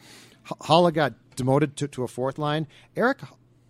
[0.47, 2.67] H- Haula got demoted to, to a fourth line.
[2.97, 3.21] Eric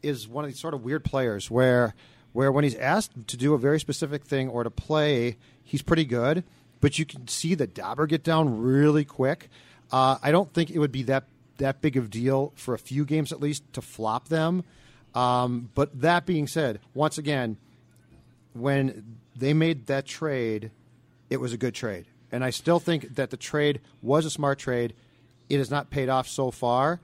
[0.02, 1.94] is one of these sort of weird players where
[2.34, 6.04] where when he's asked to do a very specific thing or to play, he's pretty
[6.04, 6.44] good.
[6.80, 9.48] But you can see the Dauber get down really quick.
[9.90, 11.24] Uh, I don't think it would be that
[11.58, 14.64] that big of a deal for a few games at least to flop them.
[15.14, 17.56] Um, but that being said, once again,
[18.52, 20.72] when they made that trade,
[21.30, 22.06] it was a good trade.
[22.32, 24.94] And I still think that the trade was a smart trade.
[25.48, 27.00] It has not paid off so far.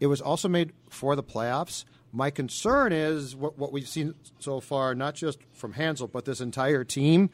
[0.00, 1.84] It was also made for the playoffs.
[2.12, 6.40] My concern is what, what we've seen so far, not just from Hanzal, but this
[6.40, 7.30] entire team,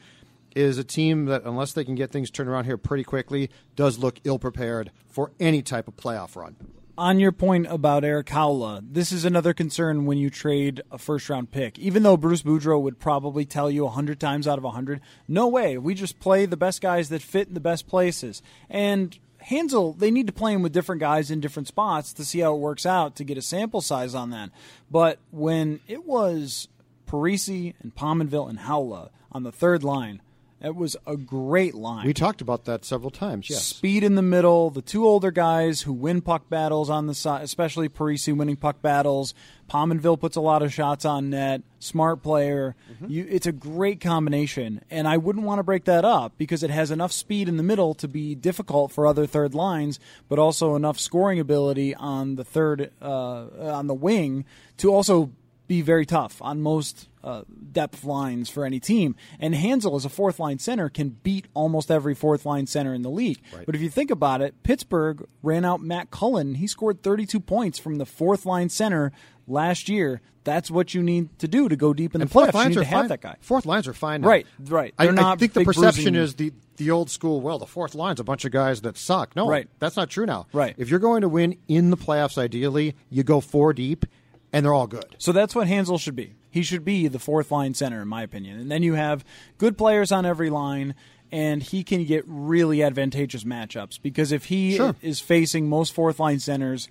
[0.55, 3.99] is a team that, unless they can get things turned around here pretty quickly, does
[3.99, 6.55] look ill prepared for any type of playoff run.
[6.97, 11.29] on your point about Erik Haula, this is another concern when you trade a first
[11.29, 11.77] round pick.
[11.77, 15.77] Even though Bruce Boudreau would probably tell you 100 times out of 100, no way.
[15.77, 18.41] We just play the best guys that fit in the best places.
[18.69, 22.39] And Hanzal, they need to play him with different guys in different spots to see
[22.39, 24.49] how it works out to get a sample size on that.
[24.89, 26.67] But when it was
[27.07, 30.21] Parise and Pominville and Haula on the third line,
[30.61, 32.05] it was a great line.
[32.05, 33.63] We talked about that several times, yes.
[33.63, 37.43] Speed in the middle, the two older guys who win puck battles on the side,
[37.43, 39.33] especially Parise winning puck battles.
[39.69, 41.61] Pominville puts a lot of shots on net.
[41.79, 42.75] Smart player.
[43.07, 46.71] You, it's a great combination, and I wouldn't want to break that up because it
[46.71, 50.75] has enough speed in the middle to be difficult for other third lines, but also
[50.75, 54.45] enough scoring ability on the third uh, on the wing
[54.77, 55.31] to also
[55.67, 59.15] be very tough on most uh, depth lines for any team.
[59.39, 63.01] And Hanzal, as a fourth line center, can beat almost every fourth line center in
[63.01, 63.39] the league.
[63.65, 66.55] But if you think about it, Pittsburgh ran out Matt Cullen.
[66.55, 69.11] He scored 32 points from the fourth line center
[69.45, 70.21] last year.
[70.45, 72.53] That's what you need to do to go deep in the And fourth playoffs.
[72.53, 73.07] You lines need are to have fine.
[73.09, 73.35] that guy.
[73.41, 74.21] Fourth lines are fine.
[74.21, 74.29] Now.
[74.29, 74.93] Right, right.
[74.97, 77.41] I, I think the perception bruising- is the the old school.
[77.41, 79.35] Well, the fourth line's a bunch of guys that suck.
[79.35, 79.67] No, Right.
[79.79, 80.45] That's not true now.
[80.53, 80.75] Right.
[80.77, 84.05] If you're going to win in the playoffs, ideally, you go four deep,
[84.53, 85.15] and they're all good.
[85.17, 86.33] So that's what Hanzal should be.
[86.49, 88.59] He should be the fourth line center, in my opinion.
[88.59, 89.23] And then you have
[89.57, 90.95] good players on every line,
[91.31, 94.95] and he can get really advantageous matchups because if he Sure.
[95.01, 96.87] is facing most fourth line centers,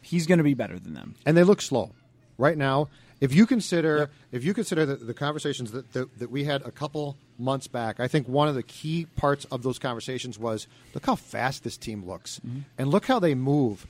[0.00, 1.16] he's going to be better than them.
[1.26, 1.90] and they look slow
[2.38, 2.88] right now.
[3.20, 6.70] If you consider if you consider the, the conversations that, that that we had a
[6.70, 11.04] couple months back, I think one of the key parts of those conversations was look
[11.04, 12.60] how fast this team looks, mm-hmm.
[12.78, 13.86] and look how they move.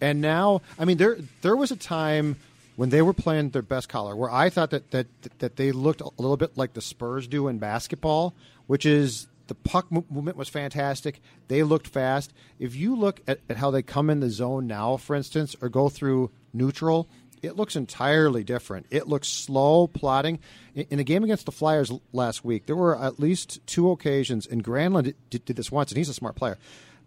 [0.00, 2.36] And now, I mean, there there was a time
[2.80, 5.06] when they were playing their best Coller where I thought that that
[5.40, 8.34] that they looked a little bit like the Spurs do in basketball,
[8.68, 11.20] which is the puck movement was fantastic.
[11.48, 12.32] They looked fast.
[12.58, 15.68] If you look at, at how they come in the zone now, for instance, or
[15.68, 17.06] go through neutral,
[17.42, 18.86] it looks entirely different.
[18.88, 20.38] It looks slow, plotting.
[20.74, 24.64] In, a game against the Flyers last week, there were at least two occasions, and
[24.64, 26.56] Granlund did, did this once, and he's a smart player,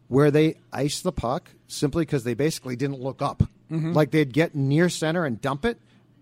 [0.08, 3.42] where they iced the puck simply because they basically didn't look up.
[3.74, 3.94] Mm-hmm.
[3.94, 5.80] Like they'd get near center and dump it,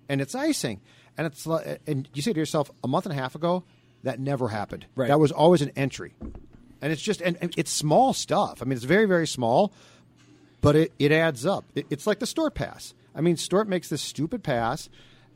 [0.07, 0.79] and it's icing.
[1.17, 1.45] And it's
[1.85, 3.63] and you say to yourself, a month and a half ago,
[4.03, 4.85] that never happened.
[4.95, 5.09] Right.
[5.09, 6.13] That was always an entry,
[6.81, 8.61] and it's just and, and it's small stuff.
[8.61, 9.73] I mean, it's very very small,
[10.61, 11.65] but it, it adds up.
[11.75, 12.93] It, it's like the Stewart pass.
[13.13, 14.87] I mean, Stewart makes this stupid pass,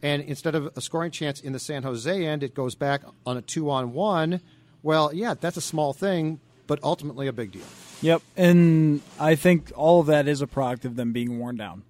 [0.01, 3.36] and instead of a scoring chance in the San Jose end, it goes back on
[3.36, 4.39] a two on one.
[4.82, 7.65] Well, yeah, that's a small thing, but ultimately a big deal.
[8.01, 11.84] Yep, and I think all of that is a product of them being worn down.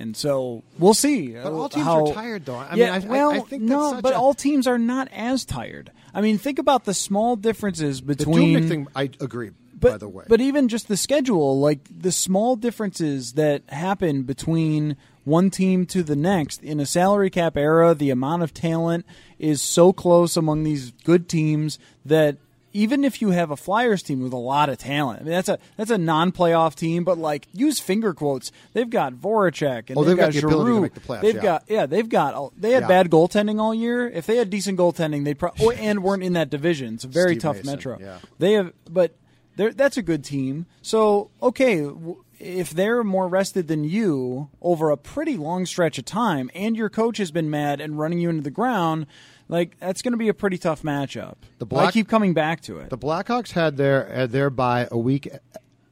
[0.00, 1.32] And so we'll see.
[1.34, 2.56] But all uh, teams how- are tired, though.
[2.56, 4.66] I yeah, mean, I- I- well, I think that's no, such but a- all teams
[4.66, 5.92] are not as tired.
[6.14, 9.50] I mean, think about the small differences The between Dubnyk thing, I agree.
[9.78, 10.24] but, by the way.
[10.26, 16.02] But even just the schedule, like the small differences that happen between one team to
[16.02, 19.04] the next in a salary cap era, the amount of talent
[19.38, 22.38] is so close among these good teams that
[22.72, 25.48] even if you have a Flyers team with a lot of talent, I mean that's
[25.48, 28.52] a that's a non-playoff team, but like use finger quotes.
[28.72, 30.80] They've got Voracek and Oh, they've, they've got to Giroux.
[30.82, 31.42] make the playoffs, They've yeah.
[31.42, 32.88] got yeah, they've got they had Yeah.
[32.88, 34.08] bad goaltending all year.
[34.08, 36.94] If they had decent goaltending, they'd probably oh, and weren't in that division.
[36.94, 37.98] It's a very Steve tough Mason, metro.
[38.00, 38.18] yeah.
[38.38, 39.14] They have, but
[39.56, 40.66] they're, that's a good team.
[40.82, 46.06] So okay, w- if they're more rested than you over a pretty long stretch of
[46.06, 49.06] time, and your coach has been mad and running you into the ground,
[49.50, 51.36] like that's going to be a pretty tough matchup.
[51.58, 52.90] The I keep coming back to it.
[52.90, 55.28] The Blackhawks had their had their bye a week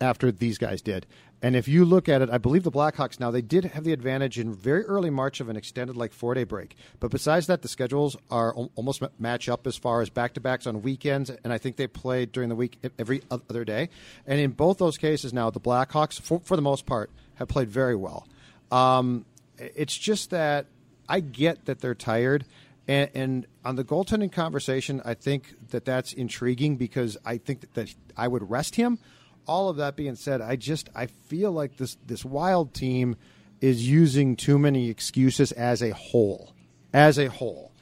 [0.00, 1.06] after these guys did.
[1.40, 3.92] And if you look at it, I believe the Blackhawks now they did have the
[3.92, 6.76] advantage in very early March of an extended like four day break.
[6.98, 10.40] But besides that, the schedules are al- almost match up as far as back to
[10.40, 13.88] backs on weekends, and I think they played during the week every other day.
[14.26, 17.70] And in both those cases, now the Blackhawks, for, for the most part, have played
[17.70, 18.26] very well.
[18.72, 19.24] Um,
[19.58, 20.66] it's just that
[21.08, 22.44] I get that they're tired.
[22.88, 27.74] And, and on the goaltending conversation, I think that that's intriguing because I think that,
[27.74, 28.98] that I would rest him.
[29.46, 33.16] All of that being said, I just I feel like this this wild team
[33.60, 36.54] is using too many excuses as a whole,
[36.92, 37.72] as a whole.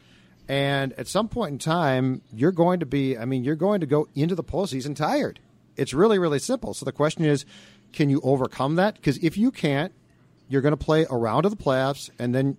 [0.48, 3.86] And at some point in time, you're going to be, I mean, you're going to
[3.86, 5.40] go into the postseason tired.
[5.76, 6.72] It's really, really simple.
[6.72, 7.44] So the question is,
[7.92, 8.94] can you overcome that?
[8.94, 9.92] Because if you can't,
[10.48, 12.56] you're going to play a round of the playoffs, and then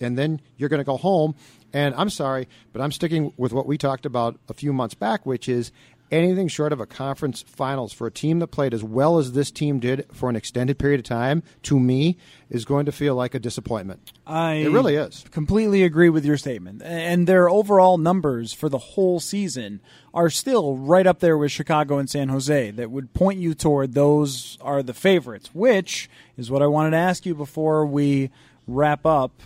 [0.00, 1.34] and then you're going to go home.
[1.72, 5.26] And I'm sorry, but I'm sticking with what we talked about a few months back,
[5.26, 5.72] which is
[6.10, 9.50] anything short of a conference finals for a team that played as well as this
[9.50, 11.42] team did for an extended period of time.
[11.64, 12.16] To me,
[12.48, 14.12] is going to feel like a disappointment.
[14.26, 15.24] I it really is.
[15.30, 16.82] completely agree with your statement.
[16.82, 19.80] And their overall numbers for the whole season
[20.14, 23.94] are still right up there with Chicago and San Jose that would point you toward
[23.94, 28.30] those are the favorites, which is what I wanted to ask you before we
[28.66, 29.42] wrap up.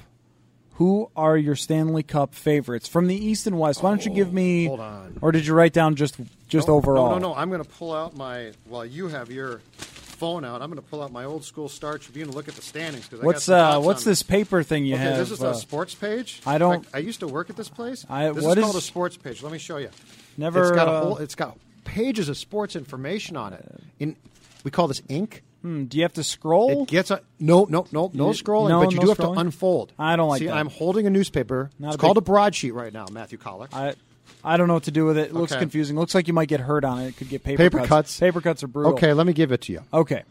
[0.81, 3.83] Who are your Stanley Cup favorites from the East and West?
[3.83, 5.19] Why don't you give me hold on.
[5.21, 6.17] or did you write down just
[6.49, 7.11] just No, overall?
[7.11, 7.35] No, no, no.
[7.35, 8.53] I'm going to pull out my.
[8.65, 11.99] While you have your phone out, I'm going to pull out my old school Star
[11.99, 13.07] Tribune and look at the standings.
[13.09, 15.19] Cause I got What's uh what's this paper thing you Okay, have?
[15.19, 16.41] this is uh, a sports page.
[16.47, 18.07] I don't- I, I used to work at this place.
[18.09, 19.43] I- this what is is- called a sports page.
[19.43, 19.91] Let me show you.
[20.39, 21.17] Never, It's got a uh, whole.
[21.19, 23.83] It's got pages of sports information on it.
[23.99, 24.17] In
[24.65, 25.43] we call this ink.
[25.63, 26.83] Hmm, do you have to scroll?
[26.85, 29.35] It gets a no, no, no, no scrolling, no- but you no do have scrolling?
[29.35, 29.93] to unfold.
[29.99, 30.55] I don't like See, that.
[30.57, 31.71] I'm holding a newspaper.
[31.79, 33.69] Not it's a called big- a broadsheet right now, Matthew Coller.
[33.73, 33.95] I
[34.43, 35.29] I don't know what to do with it.
[35.31, 35.61] It looks Okay.
[35.61, 35.97] confusing.
[35.97, 37.09] Looks like you might get hurt on it.
[37.09, 38.19] It could get paper, Paper cuts.
[38.19, 38.93] Paper cuts are brutal.
[38.93, 39.83] Okay, let me give it to you.
[39.93, 40.23] Okay.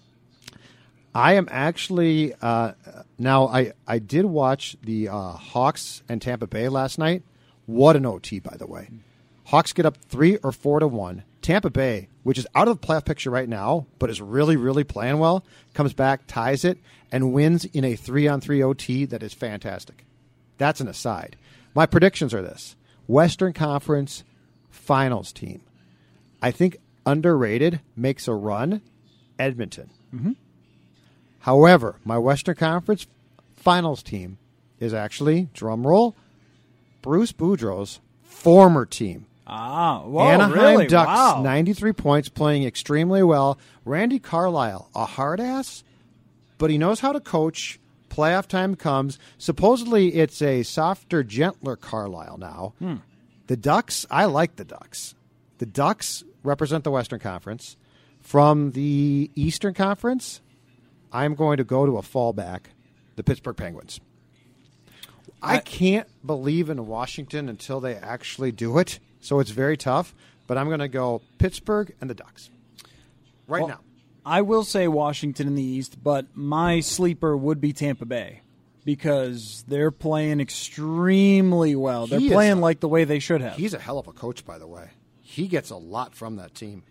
[1.13, 2.74] I am actually uh,
[3.18, 3.48] now.
[3.48, 7.24] I I did watch the uh, Hawks and Tampa Bay last night.
[7.65, 8.89] What an OT, by the way.
[9.46, 11.24] Hawks get up three or four to one.
[11.50, 14.84] Tampa Bay, which is out of the playoff picture right now, but is really really
[14.84, 16.78] playing well, comes back, ties it,
[17.12, 20.06] and wins in a three on three OT that is fantastic.
[20.60, 21.38] That's an aside.
[21.74, 22.76] My predictions are this:
[23.08, 24.24] Western Conference
[24.70, 25.62] Finals team.
[26.40, 28.84] I think underrated makes a run.
[29.40, 29.90] Edmonton.
[30.14, 30.34] Mm-hmm.
[31.40, 33.08] However, my Western Conference
[33.56, 34.38] Finals team
[34.80, 36.16] is actually drum roll
[37.02, 39.26] Bruce Boudreau's former team.
[39.50, 40.88] Ah, whoa, Anaheim really?
[40.88, 41.42] Ducks, wow.
[41.42, 43.58] 93 points, playing extremely well.
[43.86, 45.84] Randy Carlyle, a hard ass,
[46.58, 47.80] but he knows how to coach.
[48.10, 49.18] Playoff time comes.
[49.38, 52.74] Supposedly, it's a softer, gentler Carlisle now.
[52.80, 52.96] Hmm.
[53.48, 55.16] The Ducks, I like the Ducks.
[55.60, 57.76] The Ducks represent the Western Conference.
[58.22, 60.42] From the Eastern Conference,
[61.12, 62.62] I'm going to go to a fallback,
[63.16, 64.00] the Pittsburgh Penguins.
[65.42, 70.13] I, I- can't believe in Washington until they actually do it, so it's very tough.
[70.47, 72.49] But I'm going to go Pittsburgh and the Ducks
[73.47, 73.79] right Well, now.
[74.25, 78.41] I will say Washington in the East, but my sleeper would be Tampa Bay
[78.84, 82.08] because they're playing extremely well.
[82.08, 83.55] They're He playing like the way they should have.
[83.58, 84.89] He's a hell of a coach, by the way.
[85.21, 86.84] He gets a lot from that team.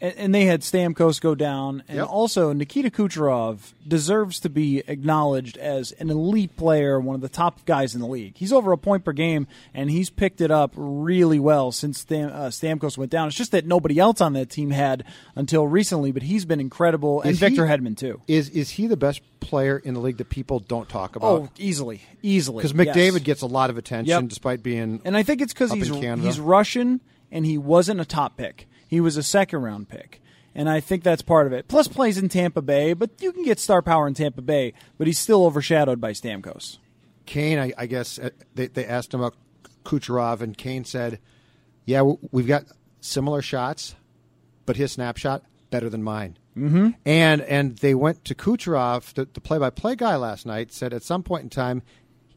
[0.00, 2.08] And, and they had Stamkos go down, and Yep.
[2.10, 7.64] also Nikita Kucherov deserves to be acknowledged as an elite player, one of the top
[7.64, 8.34] guys in the league.
[8.36, 12.30] He's over a point per game, and he's picked it up really well since Stam,
[12.30, 13.28] uh, Stamkos went down.
[13.28, 15.04] It's just that nobody else on that team had
[15.34, 18.20] until recently, but he's been incredible, and Is he- Victor Hedman too.
[18.26, 21.26] Is is he the best player in the league that people don't talk about?
[21.26, 22.62] Oh, easily, easily.
[22.62, 23.18] Because McDavid yes.
[23.20, 24.28] gets a lot of attention Yep.
[24.28, 25.00] despite being.
[25.04, 27.00] And I think it's because he's he's Russian
[27.32, 28.66] and he wasn't a top pick.
[28.86, 30.20] He was a second round pick.
[30.54, 31.68] And I think that's part of it.
[31.68, 35.06] Plus plays in Tampa Bay, but you can get star power in Tampa Bay, but
[35.06, 36.78] he's still overshadowed by Stamkos.
[37.26, 39.36] Kane, I, I guess uh, they, they asked him about
[39.84, 41.20] Kucherov, and Kane said,
[41.84, 42.64] "Yeah, we've got
[43.00, 43.96] similar shots,
[44.64, 46.38] but his snapshot better than mine.
[46.56, 46.90] Mm-hmm.
[47.04, 50.72] And and they went to Kucherov, the, the play-by-play guy last night.
[50.72, 51.82] Said at some point in time,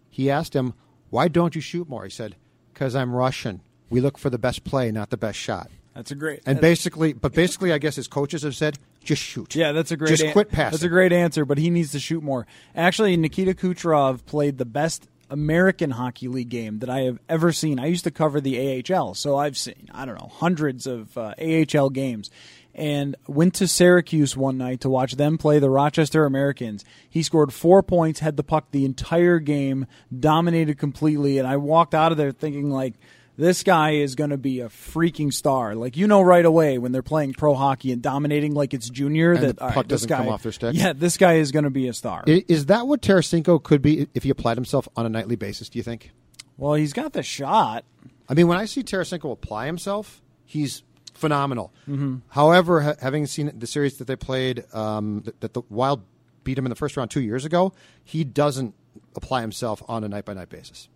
[0.10, 0.74] he asked him,
[1.10, 2.36] "Why don't you shoot more?" He said,
[2.74, 3.62] "Because I'm Russian.
[3.90, 6.42] We look for the best play, not the best shot." That's a great.
[6.46, 9.98] And basically, but basically, I guess his coaches have said, "Just shoot." Yeah, that's a
[9.98, 10.10] great.
[10.10, 10.72] Just an- quit passing.
[10.72, 12.46] That's a great answer, but he needs to shoot more.
[12.76, 17.80] Actually, Nikita Kucherov played the best American Hockey League game that I have ever seen.
[17.80, 21.34] I used to cover the AHL, so I've seen I don't know hundreds of uh,
[21.40, 22.30] AHL games,
[22.74, 26.86] and went to Syracuse one night to watch them play the Rochester Americans.
[27.10, 29.86] He scored four points, had the puck the entire game,
[30.18, 32.94] dominated completely, and I walked out of there thinking like
[33.40, 35.74] this guy is going to be a freaking star.
[35.74, 39.32] Like you know right away when they're playing pro hockey and dominating like it's junior
[39.34, 40.76] And that the puck right, doesn't guy, come off their stick?
[40.76, 42.24] Yeah, this guy is going to be a star.
[42.28, 45.70] Is that what Tarasenko could be if he applied himself on a nightly basis?
[45.70, 46.12] Do you think?
[46.58, 47.86] well, he's got the shot.
[48.28, 50.84] I mean, when I see Tarasenko apply himself, he's
[51.14, 51.74] phenomenal.
[51.88, 52.18] Mm-hmm.
[52.28, 56.04] However, ha- having seen the series that they played, um, that, that the Wild
[56.44, 57.74] beat him in the first round two years ago,
[58.04, 58.76] he doesn't
[59.16, 60.90] apply himself on a night by night basis.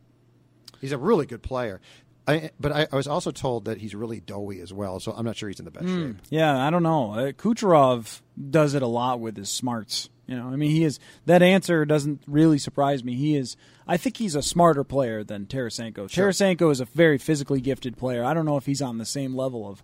[0.81, 1.79] He's a really good player.
[2.27, 5.25] I, but I, I was also told that he's really doughy as well, so I'm
[5.25, 6.05] not sure he's in the best Hmm.
[6.11, 6.15] shape.
[6.29, 7.11] Yeah, I don't know.
[7.13, 10.09] Uh, Kucherov does it a lot with his smarts.
[10.25, 13.15] You know, I mean, he is that answer doesn't really surprise me.
[13.15, 13.57] He is.
[13.85, 16.07] I think he's a smarter player than Tarasenko.
[16.07, 18.23] Tarasenko is a very physically gifted player.
[18.23, 19.83] I don't know if he's on the same level of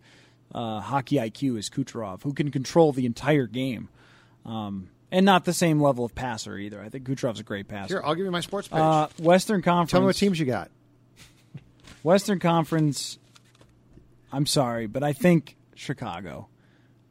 [0.55, 3.89] uh, hockey IQ as Kucherov, who can control the entire game,
[4.45, 6.81] um, and not the same level of passer either.
[6.81, 7.95] I think Kucherov's a great passer.
[7.95, 8.79] Here, I'll give you my sports page.
[8.79, 9.91] uh, Western Conference.
[9.91, 10.71] Tell me what teams you got.
[12.04, 13.18] Western Conference.
[14.32, 16.47] I'm sorry, but I think Chicago.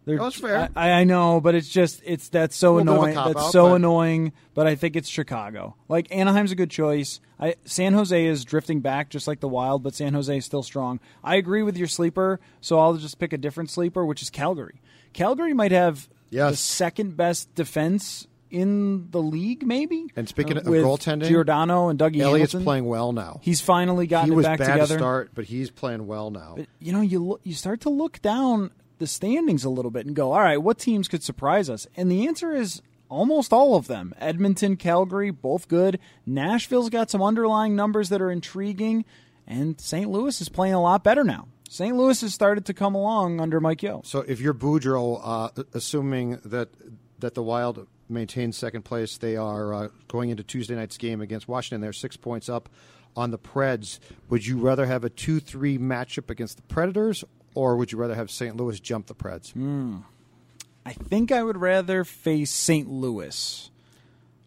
[0.05, 0.71] They're, that's fair.
[0.75, 3.15] I, I know, but it's just it's that's so annoying.
[3.15, 4.33] That's so but- annoying.
[4.55, 5.77] But I think it's Chicago.
[5.89, 7.21] Like Anaheim's a good choice.
[7.39, 10.63] I, San Jose is drifting back just like the Wild, but San Jose is still
[10.63, 10.99] strong.
[11.23, 14.81] I agree with your sleeper, so I'll just pick a different sleeper, which is Calgary.
[15.13, 16.09] Calgary might have
[16.51, 20.07] the second best defense in the league, maybe.
[20.17, 22.63] And speaking Uh, of goaltending, Giordano and Dougie Elliott's Hamilton.
[22.65, 23.41] playing well now.
[23.43, 24.95] He's finally gotten he it was back bad together.
[24.95, 26.55] to start, but he's playing well now.
[26.57, 30.07] But you know, you look, you start to look down the standings a little bit
[30.07, 31.87] and go, all right, what teams could surprise us?
[31.97, 34.13] And the answer is almost all of them.
[34.19, 35.99] Edmonton, Calgary, both good.
[36.27, 39.05] Nashville's got some underlying numbers that are intriguing,
[39.47, 40.11] and St.
[40.11, 41.47] Louis is playing a lot better now.
[41.71, 41.95] St.
[41.97, 44.01] Louis has started to come along under Mike Yeo.
[44.05, 46.71] So if you're Boudreau, uh, assuming that
[47.19, 51.49] that the Wild maintains second place, they are uh, going into Tuesday night's game against
[51.49, 51.81] Washington.
[51.81, 52.69] They're six points up
[53.17, 53.99] on the Preds.
[54.29, 58.31] Would you rather have a two-three matchup against the Predators, or would you rather have
[58.31, 58.57] St.
[58.57, 59.55] Louis jump the Preds?
[60.87, 62.89] I think I would rather face St.
[62.89, 63.71] Louis.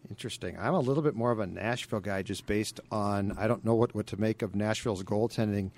[0.08, 0.58] Interesting.
[0.58, 3.74] I'm a little bit more of a Nashville guy, just based on I don't know
[3.74, 5.70] what, what to make of Nashville's goaltending.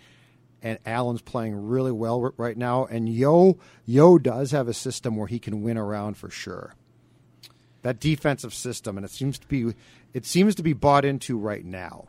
[0.62, 5.26] And Allen's playing really well right now, and Yeo Yeo does have a system where
[5.26, 6.74] he can win around for sure.
[7.84, 9.74] That defensive system, and it seems to be
[10.14, 12.06] it seems to be bought into right now,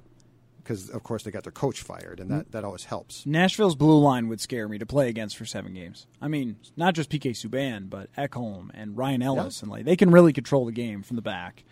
[0.64, 2.52] because of course they got their coach fired, and that, mm.
[2.52, 3.26] that always helps.
[3.26, 6.08] Nashville's blue line would scare me to play against for seven games.
[6.22, 10.12] I mean, not just PK Subban, but Ekholm and Ryan Ellis, and like they can
[10.12, 11.66] really control the game from the back.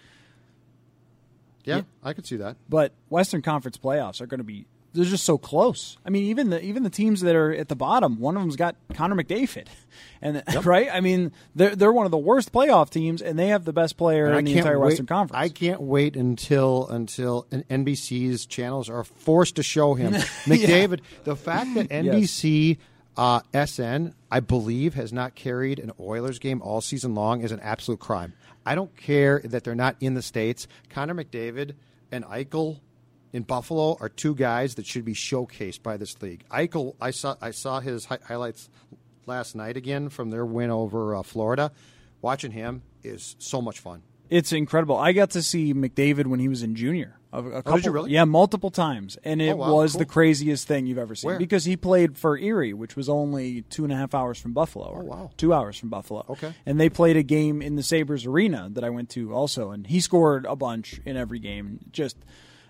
[1.63, 1.81] Yeah, Yeah.
[2.03, 2.57] I could see that.
[2.67, 5.97] But Western Conference playoffs are going to be they're just so close.
[6.05, 8.55] I mean, even the even the teams that are at the bottom, one of them's
[8.55, 9.67] got Connor McDavid,
[10.21, 10.87] and right.
[10.91, 13.97] I mean, they're they're one of the worst playoff teams, and they have the best
[13.97, 15.39] player And in the entire wait, Western Conference.
[15.39, 20.13] I can't wait until until NBC's channels are forced to show him
[20.45, 21.01] McDavid.
[21.23, 22.77] The fact that NBC
[23.17, 27.59] uh, SN, I believe, has not carried an Oilers game all season long is an
[27.59, 28.33] absolute crime.
[28.65, 30.67] I don't care that they're not in the states.
[30.89, 31.73] Connor McDavid
[32.11, 32.79] and Eichel
[33.33, 36.45] in Buffalo are two guys that should be showcased by this league.
[36.49, 38.69] Eichel, I saw I saw his hi- highlights
[39.25, 41.71] last night again from their win over uh, Florida.
[42.21, 44.03] Watching him is so much fun.
[44.29, 44.97] It's incredible.
[44.97, 47.17] I got to see McDavid when he was in junior.
[47.33, 48.11] A, a couple, Oh, did you really?
[48.11, 49.99] Yeah, multiple times, and it Oh, wow, was cool.
[49.99, 51.29] the craziest thing you've ever seen.
[51.29, 51.39] Where?
[51.39, 54.85] Because he played for Erie, which was only two and a half hours from Buffalo.
[54.85, 55.31] or Oh, wow.
[55.35, 56.25] Two hours from Buffalo.
[56.29, 56.53] Okay.
[56.65, 59.85] And they played a game in the Sabres arena that I went to also, and
[59.87, 61.79] he scored a bunch in every game.
[61.91, 62.17] Just,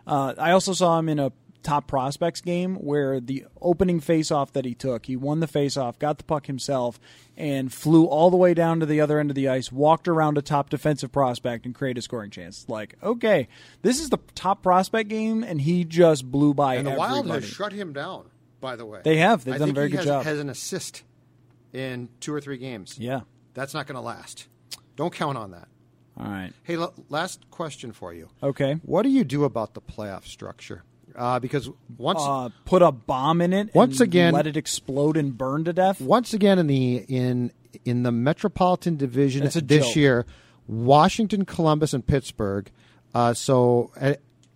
[0.07, 1.31] uh, I also saw him in a
[1.63, 6.17] top prospects game where the opening faceoff that he took, he won the faceoff, got
[6.17, 6.99] the puck himself,
[7.37, 10.37] and flew all the way down to the other end of the ice, walked around
[10.37, 12.65] a top defensive prospect, and created a scoring chance.
[12.67, 13.47] Like, okay,
[13.81, 17.13] this is the top prospect game, and he just blew by And the everybody.
[17.13, 18.25] Wild has shut him down.
[18.59, 19.43] By the way, They have.
[19.43, 20.23] They've I done a very good has, job.
[20.23, 21.03] Has an assist
[21.73, 22.97] in two or three games.
[22.97, 23.21] Yeah.
[23.53, 24.47] that's not going to last.
[24.95, 25.67] Don't count on that.
[26.17, 26.51] All right.
[26.63, 28.29] Hey, l- last question for you.
[28.41, 28.73] Okay.
[28.83, 30.83] What do you do about the playoff structure?
[31.15, 33.69] uh, because once Uh, put a bomb in it.
[33.75, 36.01] Once and again- let it explode and burn to death.
[36.01, 37.51] once again in the in
[37.85, 39.95] in the Metropolitan Division It's a this joke.
[39.95, 40.25] year,
[40.67, 42.71] Washington, Columbus, and Pittsburgh.
[43.13, 43.91] Uh, so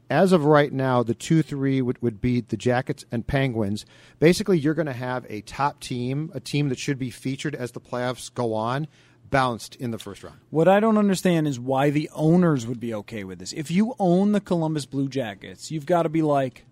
[0.10, 3.86] as of right now, the two three would, would be the Jackets and Penguins.
[4.20, 7.74] Basically, you're going to have a top team, a team that should be featured as
[7.74, 8.88] the playoffs go on,
[9.30, 10.38] bounced in the first round.
[10.50, 13.52] What I don't understand is why the owners would be okay with this.
[13.54, 16.64] If you own the Columbus Blue Jackets, you've got to be like,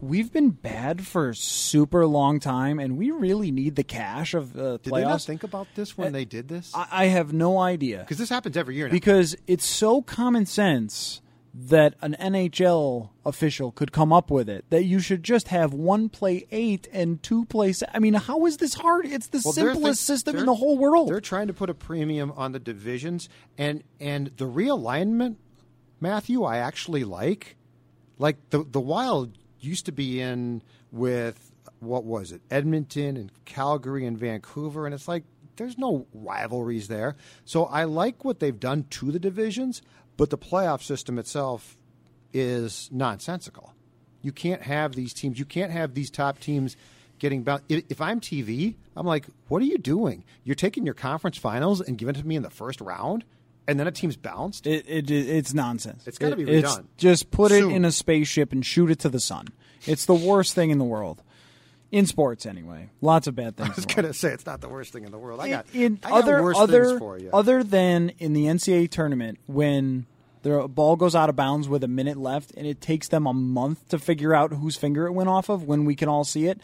[0.00, 4.54] we've been bad for a super long time, and we really need the cash of
[4.56, 5.26] uh, Did they not playoffs.
[5.26, 6.70] think about this when they did this?
[6.74, 8.92] I, I have no idea Because this happens every year now.
[8.92, 11.21] because it's so common sense
[11.54, 16.08] that an NHL official could come up with it that you should just have one
[16.08, 17.72] play eight and two play.
[17.72, 19.04] Se- I mean, how is this hard?
[19.06, 21.10] It's the Well, simplest system in the whole world.
[21.10, 23.28] They're trying to put a premium on the divisions
[23.58, 25.36] and and the realignment,
[26.00, 27.56] Matthew, I actually like.
[28.18, 32.40] Like the the Wild used to be in with what was it?
[32.50, 35.24] Edmonton and Calgary and Vancouver and it's like
[35.56, 37.14] there's no rivalries there.
[37.44, 39.82] So I like what they've done to the divisions,
[40.16, 41.76] but the playoff system itself
[42.32, 43.74] is nonsensical.
[44.22, 45.38] You can't have these teams.
[45.38, 46.76] You can't have these top teams
[47.18, 47.64] getting bounced.
[47.68, 50.24] If if I'm TV, I'm like, what are you doing?
[50.44, 53.24] You're taking your conference finals and giving it to me in the first round,
[53.66, 54.66] and then a team's bounced.
[54.66, 56.06] It, it it's nonsense.
[56.06, 56.84] It's gotta be It- it's- redone.
[56.96, 57.70] Just put Soon.
[57.72, 59.48] it in a spaceship and shoot it to the sun.
[59.86, 61.22] It's the worst thing in the world.
[61.92, 62.88] In sports, anyway.
[63.02, 63.68] Lots of bad things.
[63.68, 65.40] I was in gonna say it's not the worst thing in the world.
[65.40, 67.30] I got, in I got other worse other for you.
[67.32, 70.06] other than in the NCAA tournament when
[70.42, 73.32] the ball goes out of bounds with a minute left and it takes them a
[73.34, 76.46] month to figure out whose finger it went off of when we can all see
[76.46, 76.60] it.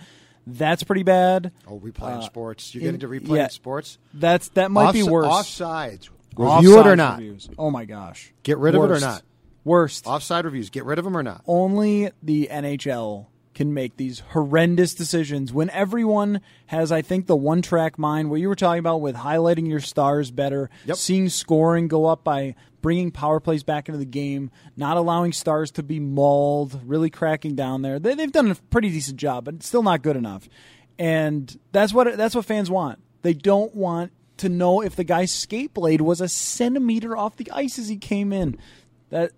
[0.46, 1.52] That's pretty bad.
[1.66, 2.74] oh, replaying uh, sports.
[2.74, 3.48] You're in- getting to replaying yeah.
[3.48, 3.98] sports.
[4.14, 5.26] That's that might be worse.
[5.26, 6.08] Offsides.
[6.36, 7.18] Review it or not.
[7.18, 7.50] reviews.
[7.58, 8.32] Oh my gosh.
[8.44, 9.22] Get rid of it or not.
[9.64, 10.06] Worst.
[10.06, 10.70] Offside reviews.
[10.70, 11.42] Get rid of them or not.
[11.46, 13.26] only the NHL
[13.58, 18.40] can make these horrendous decisions when everyone has, I think, the one track mind what
[18.40, 20.96] you were talking about with highlighting your stars better, Yep.
[20.96, 25.72] seeing scoring go up by bringing power plays back into the game, not allowing stars
[25.72, 27.98] to be mauled, really cracking down there.
[27.98, 30.48] They, they've done a pretty decent job, but it's still not good enough.
[30.96, 33.00] And that's what that's what fans want.
[33.22, 37.50] They don't want to know if the guy's skate blade was a centimeter off the
[37.50, 38.56] ice as he came in.
[39.10, 39.32] That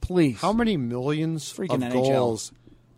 [0.00, 0.40] please.
[0.40, 2.12] How many millions Freaking of NHL.
[2.12, 2.52] goals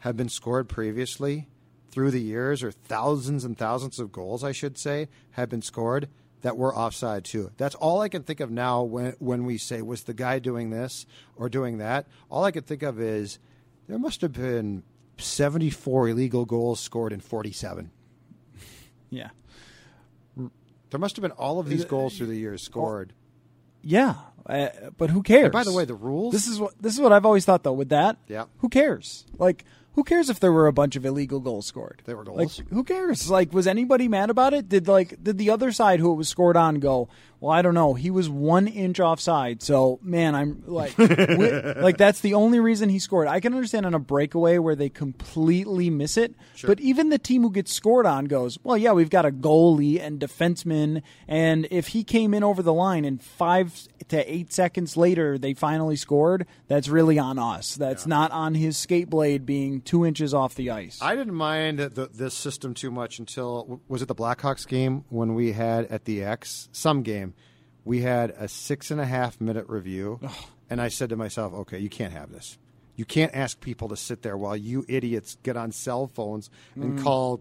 [0.04, 1.48] have been scored previously
[1.90, 6.08] through the years, or thousands and thousands of goals, I should say, have been scored
[6.42, 7.50] that were offside too?
[7.56, 10.70] That's all I can think of now when when we say was the guy doing
[10.70, 12.06] this or doing that.
[12.30, 13.38] All I can think of is
[13.88, 14.82] there must have been
[15.18, 17.90] seventy four illegal goals scored in forty seven.
[19.10, 19.30] Yeah.
[20.90, 23.12] There must have been all of these goals through the years scored.
[23.82, 24.14] Yeah,
[24.46, 25.44] uh, but who cares?
[25.44, 27.62] And by the way, the rules- This is what this is what I've always thought
[27.62, 27.72] though.
[27.72, 28.46] With that, Yeah.
[28.58, 29.24] who cares?
[29.38, 29.64] Like,
[29.94, 32.02] who cares if there were a bunch of illegal goals scored?
[32.04, 32.58] They were goals.
[32.58, 33.30] Like, who cares?
[33.30, 34.68] Like, was anybody mad about it?
[34.68, 37.08] Did like did the other side who it was scored on go?
[37.40, 37.92] Well, I don't know.
[37.92, 42.98] He was one inch offside, so man, I'm like, like that's the only reason he
[42.98, 43.28] scored.
[43.28, 46.34] I can understand on a breakaway where they completely miss it,
[46.66, 50.00] but even the team who gets scored on goes, well, yeah, we've got a goalie
[50.00, 54.96] and defenseman, and if he came in over the line and five to eight seconds
[54.96, 57.74] later they finally scored, that's really on us.
[57.74, 60.98] That's not on his skate blade being two inches off the ice.
[61.02, 65.34] I didn't mind the, this system too much until was it the Blackhawks game when
[65.34, 67.34] we had at the X some game
[67.84, 70.18] we had a six and a half minute review,
[70.70, 72.56] and I said to myself, "Okay, you can't have this.
[72.96, 76.98] You can't ask people to sit there while you idiots get on cell phones and
[76.98, 77.02] Mm.
[77.02, 77.40] call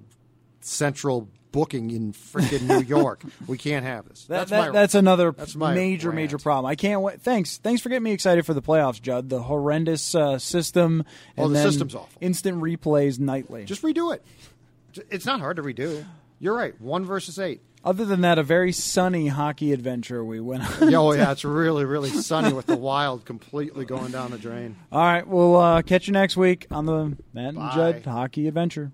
[0.65, 3.21] central booking in freaking New York.
[3.47, 4.25] we can't have this.
[4.25, 6.15] That, that's that- my, that's another that's major, rant.
[6.15, 6.69] major problem.
[6.69, 7.21] I can't wait.
[7.21, 9.29] Thanks, thanks for getting me excited for the playoffs, Judd.
[9.29, 11.05] The horrendous uh, system.
[11.37, 12.09] Oh, and the then system's awful.
[12.19, 13.65] Instant replays nightly.
[13.65, 14.25] Just redo it.
[15.09, 16.05] It's not hard to redo.
[16.39, 16.79] You're right.
[16.81, 17.61] One versus eight.
[17.85, 20.93] Other than that, a very sunny hockey adventure we went on.
[20.95, 24.77] Oh yeah, it's really, really sunny with the wild completely going down the drain.
[24.91, 27.73] All right, we'll uh, catch you next week on the Matt and Bye.
[27.75, 28.93] Judd hockey adventure.